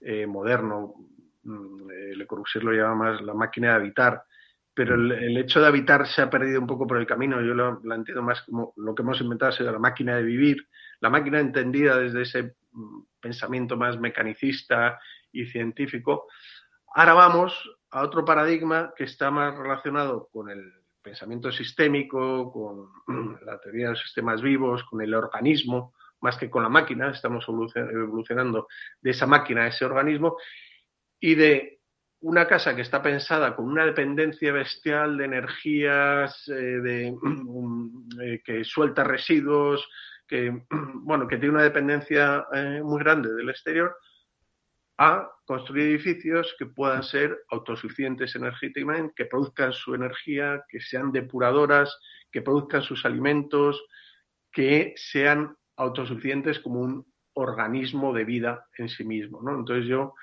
eh, 0.00 0.26
moderno, 0.26 0.94
mm, 1.42 1.86
Le 2.16 2.26
Corbusier 2.26 2.64
lo 2.64 2.72
llama 2.72 2.94
más 2.94 3.20
la 3.20 3.34
máquina 3.34 3.68
de 3.68 3.74
habitar, 3.74 4.24
pero 4.72 4.94
el, 4.94 5.36
hecho 5.36 5.60
de 5.60 5.66
habitar 5.66 6.06
se 6.06 6.22
ha 6.22 6.30
perdido 6.30 6.58
un 6.58 6.66
poco 6.66 6.86
por 6.86 6.96
el 6.96 7.06
camino. 7.06 7.40
Yo 7.42 7.52
lo, 7.54 7.80
entiendo 7.94 8.22
más 8.22 8.42
como 8.42 8.72
lo 8.76 8.94
que 8.94 9.02
hemos 9.02 9.20
inventado 9.20 9.52
ha 9.52 9.56
sido 9.56 9.70
la 9.70 9.78
máquina 9.78 10.16
de 10.16 10.22
vivir, 10.22 10.66
la 11.00 11.10
máquina 11.10 11.38
entendida 11.38 11.98
desde 11.98 12.22
ese 12.22 12.54
mm, 12.72 13.02
pensamiento 13.20 13.76
más 13.76 14.00
mecanicista 14.00 14.98
y 15.30 15.44
científico. 15.44 16.28
Ahora 16.94 17.12
vamos 17.12 17.76
a 17.90 18.02
otro 18.02 18.24
paradigma 18.24 18.94
que 18.96 19.04
está 19.04 19.30
más 19.30 19.54
relacionado 19.54 20.28
con 20.32 20.48
el 20.48 20.72
pensamiento 21.04 21.52
sistémico, 21.52 22.50
con 22.50 23.38
la 23.44 23.60
teoría 23.60 23.84
de 23.86 23.90
los 23.90 24.00
sistemas 24.00 24.42
vivos, 24.42 24.82
con 24.84 25.02
el 25.02 25.14
organismo, 25.14 25.94
más 26.20 26.38
que 26.38 26.50
con 26.50 26.62
la 26.62 26.68
máquina. 26.68 27.10
Estamos 27.10 27.46
evolucionando 27.48 28.66
de 29.00 29.10
esa 29.10 29.26
máquina 29.26 29.64
a 29.64 29.68
ese 29.68 29.84
organismo 29.84 30.36
y 31.20 31.34
de 31.34 31.80
una 32.20 32.46
casa 32.46 32.74
que 32.74 32.82
está 32.82 33.02
pensada 33.02 33.54
con 33.54 33.66
una 33.66 33.84
dependencia 33.84 34.50
bestial 34.50 35.18
de 35.18 35.24
energías, 35.26 36.48
eh, 36.48 36.80
de, 36.80 37.14
eh, 38.22 38.40
que 38.42 38.64
suelta 38.64 39.04
residuos, 39.04 39.86
que, 40.26 40.64
bueno, 41.02 41.28
que 41.28 41.36
tiene 41.36 41.54
una 41.54 41.64
dependencia 41.64 42.46
eh, 42.52 42.80
muy 42.82 42.98
grande 43.00 43.32
del 43.34 43.50
exterior, 43.50 43.94
a 44.98 45.30
construir 45.44 45.88
edificios 45.88 46.54
que 46.58 46.66
puedan 46.66 47.02
ser 47.02 47.36
autosuficientes 47.50 48.34
energéticamente, 48.36 49.12
que 49.16 49.26
produzcan 49.26 49.72
su 49.72 49.94
energía, 49.94 50.64
que 50.68 50.80
sean 50.80 51.10
depuradoras, 51.12 51.98
que 52.30 52.42
produzcan 52.42 52.82
sus 52.82 53.04
alimentos, 53.04 53.84
que 54.52 54.94
sean 54.96 55.56
autosuficientes 55.76 56.60
como 56.60 56.80
un 56.80 57.06
organismo 57.34 58.12
de 58.12 58.24
vida 58.24 58.66
en 58.78 58.88
sí 58.88 59.04
mismo. 59.04 59.42
¿no? 59.42 59.58
Entonces 59.58 59.86
yo 59.86 60.14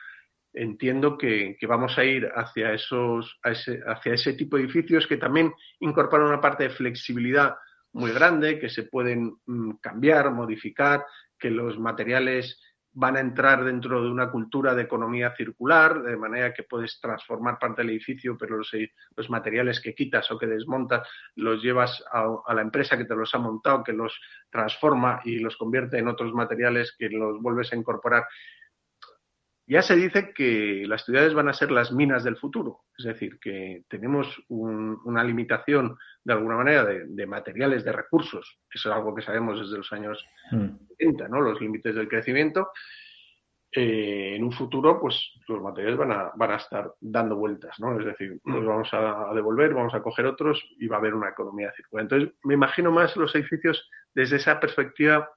entiendo 0.53 1.17
que, 1.17 1.57
vamos 1.67 1.97
a 1.97 2.03
ir 2.03 2.29
hacia, 2.33 2.73
esos, 2.73 3.39
hacia 3.43 4.13
ese 4.13 4.33
tipo 4.33 4.57
de 4.57 4.63
edificios 4.63 5.07
que 5.07 5.17
también 5.17 5.53
incorporan 5.79 6.27
una 6.27 6.41
parte 6.41 6.63
de 6.63 6.69
flexibilidad 6.69 7.55
muy 7.93 8.11
grande, 8.11 8.59
que 8.59 8.69
se 8.69 8.83
pueden 8.83 9.35
mm, 9.45 9.71
cambiar, 9.81 10.31
modificar, 10.31 11.05
que 11.37 11.49
los 11.49 11.77
materiales 11.79 12.61
van 12.93 13.15
a 13.15 13.21
entrar 13.21 13.63
dentro 13.63 14.03
de 14.03 14.09
una 14.09 14.29
cultura 14.29 14.75
de 14.75 14.83
economía 14.83 15.33
circular, 15.35 16.01
de 16.01 16.17
manera 16.17 16.53
que 16.53 16.63
puedes 16.63 16.99
transformar 16.99 17.57
parte 17.57 17.81
del 17.81 17.91
edificio, 17.91 18.37
pero 18.37 18.57
los, 18.57 18.71
los 19.15 19.29
materiales 19.29 19.79
que 19.79 19.95
quitas 19.95 20.29
o 20.31 20.37
que 20.37 20.47
desmontas 20.47 21.07
los 21.35 21.61
llevas 21.61 22.03
a, 22.11 22.27
a, 22.45 22.53
la 22.53 22.61
empresa 22.61 22.97
que 22.97 23.05
te 23.05 23.15
los 23.15 23.33
ha 23.33 23.37
montado, 23.37 23.83
que 23.83 23.93
los 23.93 24.19
transforma 24.49 25.21
y 25.23 25.39
los 25.39 25.55
convierte 25.55 25.99
en 25.99 26.09
otros 26.09 26.33
materiales 26.33 26.93
que 26.97 27.09
los 27.09 27.41
vuelves 27.41 27.71
a 27.71 27.77
incorporar. 27.77 28.25
Ya 29.71 29.81
se 29.81 29.95
dice 29.95 30.33
que 30.33 30.83
las 30.85 31.05
ciudades 31.05 31.33
van 31.33 31.47
a 31.47 31.53
ser 31.53 31.71
las 31.71 31.93
minas 31.93 32.25
del 32.25 32.35
futuro, 32.35 32.81
es 32.97 33.05
decir, 33.05 33.39
que 33.39 33.85
tenemos 33.87 34.27
una 34.49 35.23
limitación 35.23 35.95
de 36.25 36.33
alguna 36.33 36.57
manera 36.57 36.83
de, 36.83 37.25
materiales, 37.25 37.85
de 37.85 37.93
recursos. 37.93 38.59
Eso 38.69 38.89
es 38.89 38.95
algo 38.97 39.15
que 39.15 39.21
sabemos 39.21 39.61
desde 39.61 39.77
los 39.77 39.89
años 39.93 40.21
70, 40.49 41.25
hmm. 41.25 41.31
¿no? 41.31 41.39
los 41.39 41.61
límites 41.61 41.95
del 41.95 42.09
crecimiento. 42.09 42.67
Eh, 43.71 44.33
en 44.35 44.43
un 44.43 44.51
futuro, 44.51 44.99
pues 44.99 45.31
los 45.47 45.61
materiales 45.61 45.97
van 45.97 46.11
a, 46.11 46.31
van 46.35 46.51
a 46.51 46.57
estar 46.57 46.93
dando 46.99 47.37
vueltas, 47.37 47.79
¿no? 47.79 47.97
Es 47.97 48.05
decir, 48.05 48.41
los 48.43 48.65
vamos 48.65 48.89
a, 48.91 49.33
devolver, 49.33 49.73
vamos 49.73 49.93
a 49.93 50.03
coger 50.03 50.25
otros 50.25 50.61
y 50.79 50.87
va 50.87 50.97
a 50.97 50.99
haber 50.99 51.13
una 51.13 51.29
economía 51.29 51.71
circular. 51.77 52.03
Entonces, 52.03 52.33
me 52.43 52.55
imagino 52.55 52.91
más 52.91 53.15
los 53.15 53.33
edificios 53.35 53.89
desde 54.13 54.35
esa 54.35 54.59
perspectiva 54.59 55.31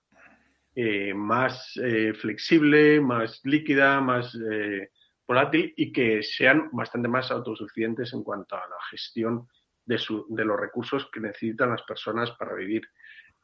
eh, 0.75 1.15
más 1.15 1.77
eh, 1.77 2.15
flexible, 2.15 3.01
más 3.01 3.41
líquida, 3.45 4.01
más, 4.01 4.35
eh, 4.35 4.91
volátil 5.27 5.73
y 5.77 5.93
que 5.93 6.23
sean 6.23 6.69
bastante 6.73 7.09
más 7.09 7.31
autosuficientes 7.31 8.13
en 8.13 8.23
cuanto 8.23 8.57
a 8.57 8.67
la 8.69 8.77
gestión 8.91 9.49
de, 9.85 9.99
su, 9.99 10.27
de 10.29 10.45
los 10.45 10.59
recursos 10.59 11.09
que 11.11 11.21
necesitan 11.21 11.71
las 11.71 11.83
personas 11.83 12.31
para 12.33 12.55
vivir, 12.55 12.83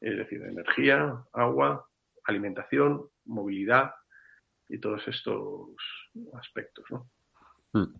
es 0.00 0.16
decir, 0.16 0.42
energía, 0.42 1.24
agua, 1.32 1.86
alimentación, 2.24 3.08
movilidad 3.24 3.92
y 4.68 4.78
todos 4.78 5.06
estos 5.08 5.70
aspectos. 6.34 6.84
¿no? 6.90 7.10
Mm. 7.72 7.94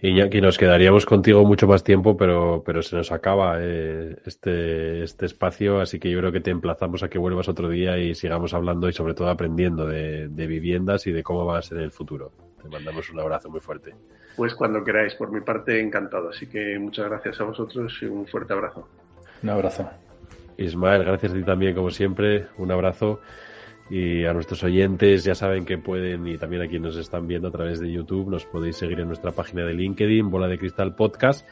Iñaki, 0.00 0.40
nos 0.40 0.58
quedaríamos 0.58 1.06
contigo 1.06 1.44
mucho 1.44 1.66
más 1.66 1.82
tiempo, 1.82 2.16
pero, 2.16 2.62
pero 2.64 2.82
se 2.82 2.96
nos 2.96 3.10
acaba 3.10 3.56
eh, 3.60 4.16
este, 4.26 5.02
este 5.02 5.26
espacio, 5.26 5.80
así 5.80 5.98
que 5.98 6.10
yo 6.10 6.18
creo 6.18 6.32
que 6.32 6.40
te 6.40 6.50
emplazamos 6.50 7.02
a 7.02 7.08
que 7.08 7.18
vuelvas 7.18 7.48
otro 7.48 7.68
día 7.68 7.96
y 7.96 8.14
sigamos 8.14 8.52
hablando 8.52 8.88
y 8.88 8.92
sobre 8.92 9.14
todo 9.14 9.30
aprendiendo 9.30 9.86
de, 9.86 10.28
de 10.28 10.46
viviendas 10.46 11.06
y 11.06 11.12
de 11.12 11.22
cómo 11.22 11.46
va 11.46 11.58
a 11.58 11.62
ser 11.62 11.78
el 11.78 11.90
futuro. 11.90 12.32
Te 12.62 12.68
mandamos 12.68 13.10
un 13.10 13.20
abrazo 13.20 13.48
muy 13.48 13.60
fuerte. 13.60 13.94
Pues 14.36 14.54
cuando 14.54 14.82
queráis, 14.82 15.14
por 15.14 15.30
mi 15.30 15.40
parte 15.40 15.80
encantado, 15.80 16.30
así 16.30 16.48
que 16.48 16.78
muchas 16.78 17.08
gracias 17.08 17.40
a 17.40 17.44
vosotros 17.44 17.96
y 18.02 18.06
un 18.06 18.26
fuerte 18.26 18.52
abrazo. 18.52 18.88
Un 19.42 19.50
abrazo. 19.50 19.88
Ismael, 20.56 21.04
gracias 21.04 21.32
a 21.32 21.34
ti 21.34 21.42
también, 21.42 21.74
como 21.74 21.90
siempre, 21.90 22.46
un 22.58 22.70
abrazo. 22.70 23.20
Y 23.90 24.24
a 24.24 24.32
nuestros 24.32 24.62
oyentes 24.64 25.24
ya 25.24 25.34
saben 25.34 25.64
que 25.64 25.76
pueden, 25.76 26.26
y 26.26 26.38
también 26.38 26.62
a 26.62 26.68
quienes 26.68 26.94
nos 26.94 26.96
están 26.96 27.26
viendo 27.26 27.48
a 27.48 27.50
través 27.50 27.80
de 27.80 27.92
YouTube, 27.92 28.30
nos 28.30 28.46
podéis 28.46 28.76
seguir 28.76 29.00
en 29.00 29.08
nuestra 29.08 29.32
página 29.32 29.64
de 29.64 29.74
LinkedIn, 29.74 30.30
Bola 30.30 30.48
de 30.48 30.58
Cristal 30.58 30.94
Podcast. 30.94 31.46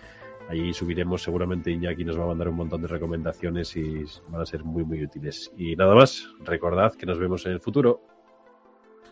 Allí 0.49 0.73
subiremos 0.73 1.23
seguramente 1.23 1.71
Iñaki 1.71 2.05
nos 2.05 2.18
va 2.18 2.25
a 2.25 2.29
mandar 2.29 2.49
un 2.49 2.57
montón 2.57 2.83
de 2.83 2.88
recomendaciones 2.88 3.77
y 3.77 4.05
van 4.29 4.42
a 4.42 4.47
ser 4.47 4.64
muy 4.64 4.85
muy 4.85 5.03
útiles. 5.03 5.53
Y 5.57 5.77
nada 5.77 5.95
más, 5.95 6.27
recordad 6.40 6.92
que 6.95 7.07
nos 7.07 7.18
vemos 7.18 7.47
en 7.47 7.53
el 7.53 7.61
futuro. 7.61 8.03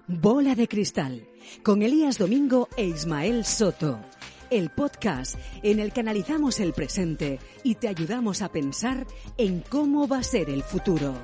Bola 0.07 0.55
de 0.55 0.67
Cristal, 0.67 1.23
con 1.63 1.83
Elías 1.83 2.19
Domingo 2.19 2.69
e 2.77 2.87
Ismael 2.87 3.45
Soto. 3.45 4.01
El 4.51 4.71
podcast 4.71 5.39
en 5.63 5.79
el 5.79 5.93
que 5.93 6.01
analizamos 6.01 6.59
el 6.59 6.73
presente 6.73 7.39
y 7.63 7.77
te 7.77 7.87
ayudamos 7.87 8.43
a 8.43 8.51
pensar 8.51 9.07
en 9.39 9.61
cómo 9.61 10.09
va 10.09 10.19
a 10.19 10.23
ser 10.25 10.51
el 10.51 10.65
futuro. 10.65 11.15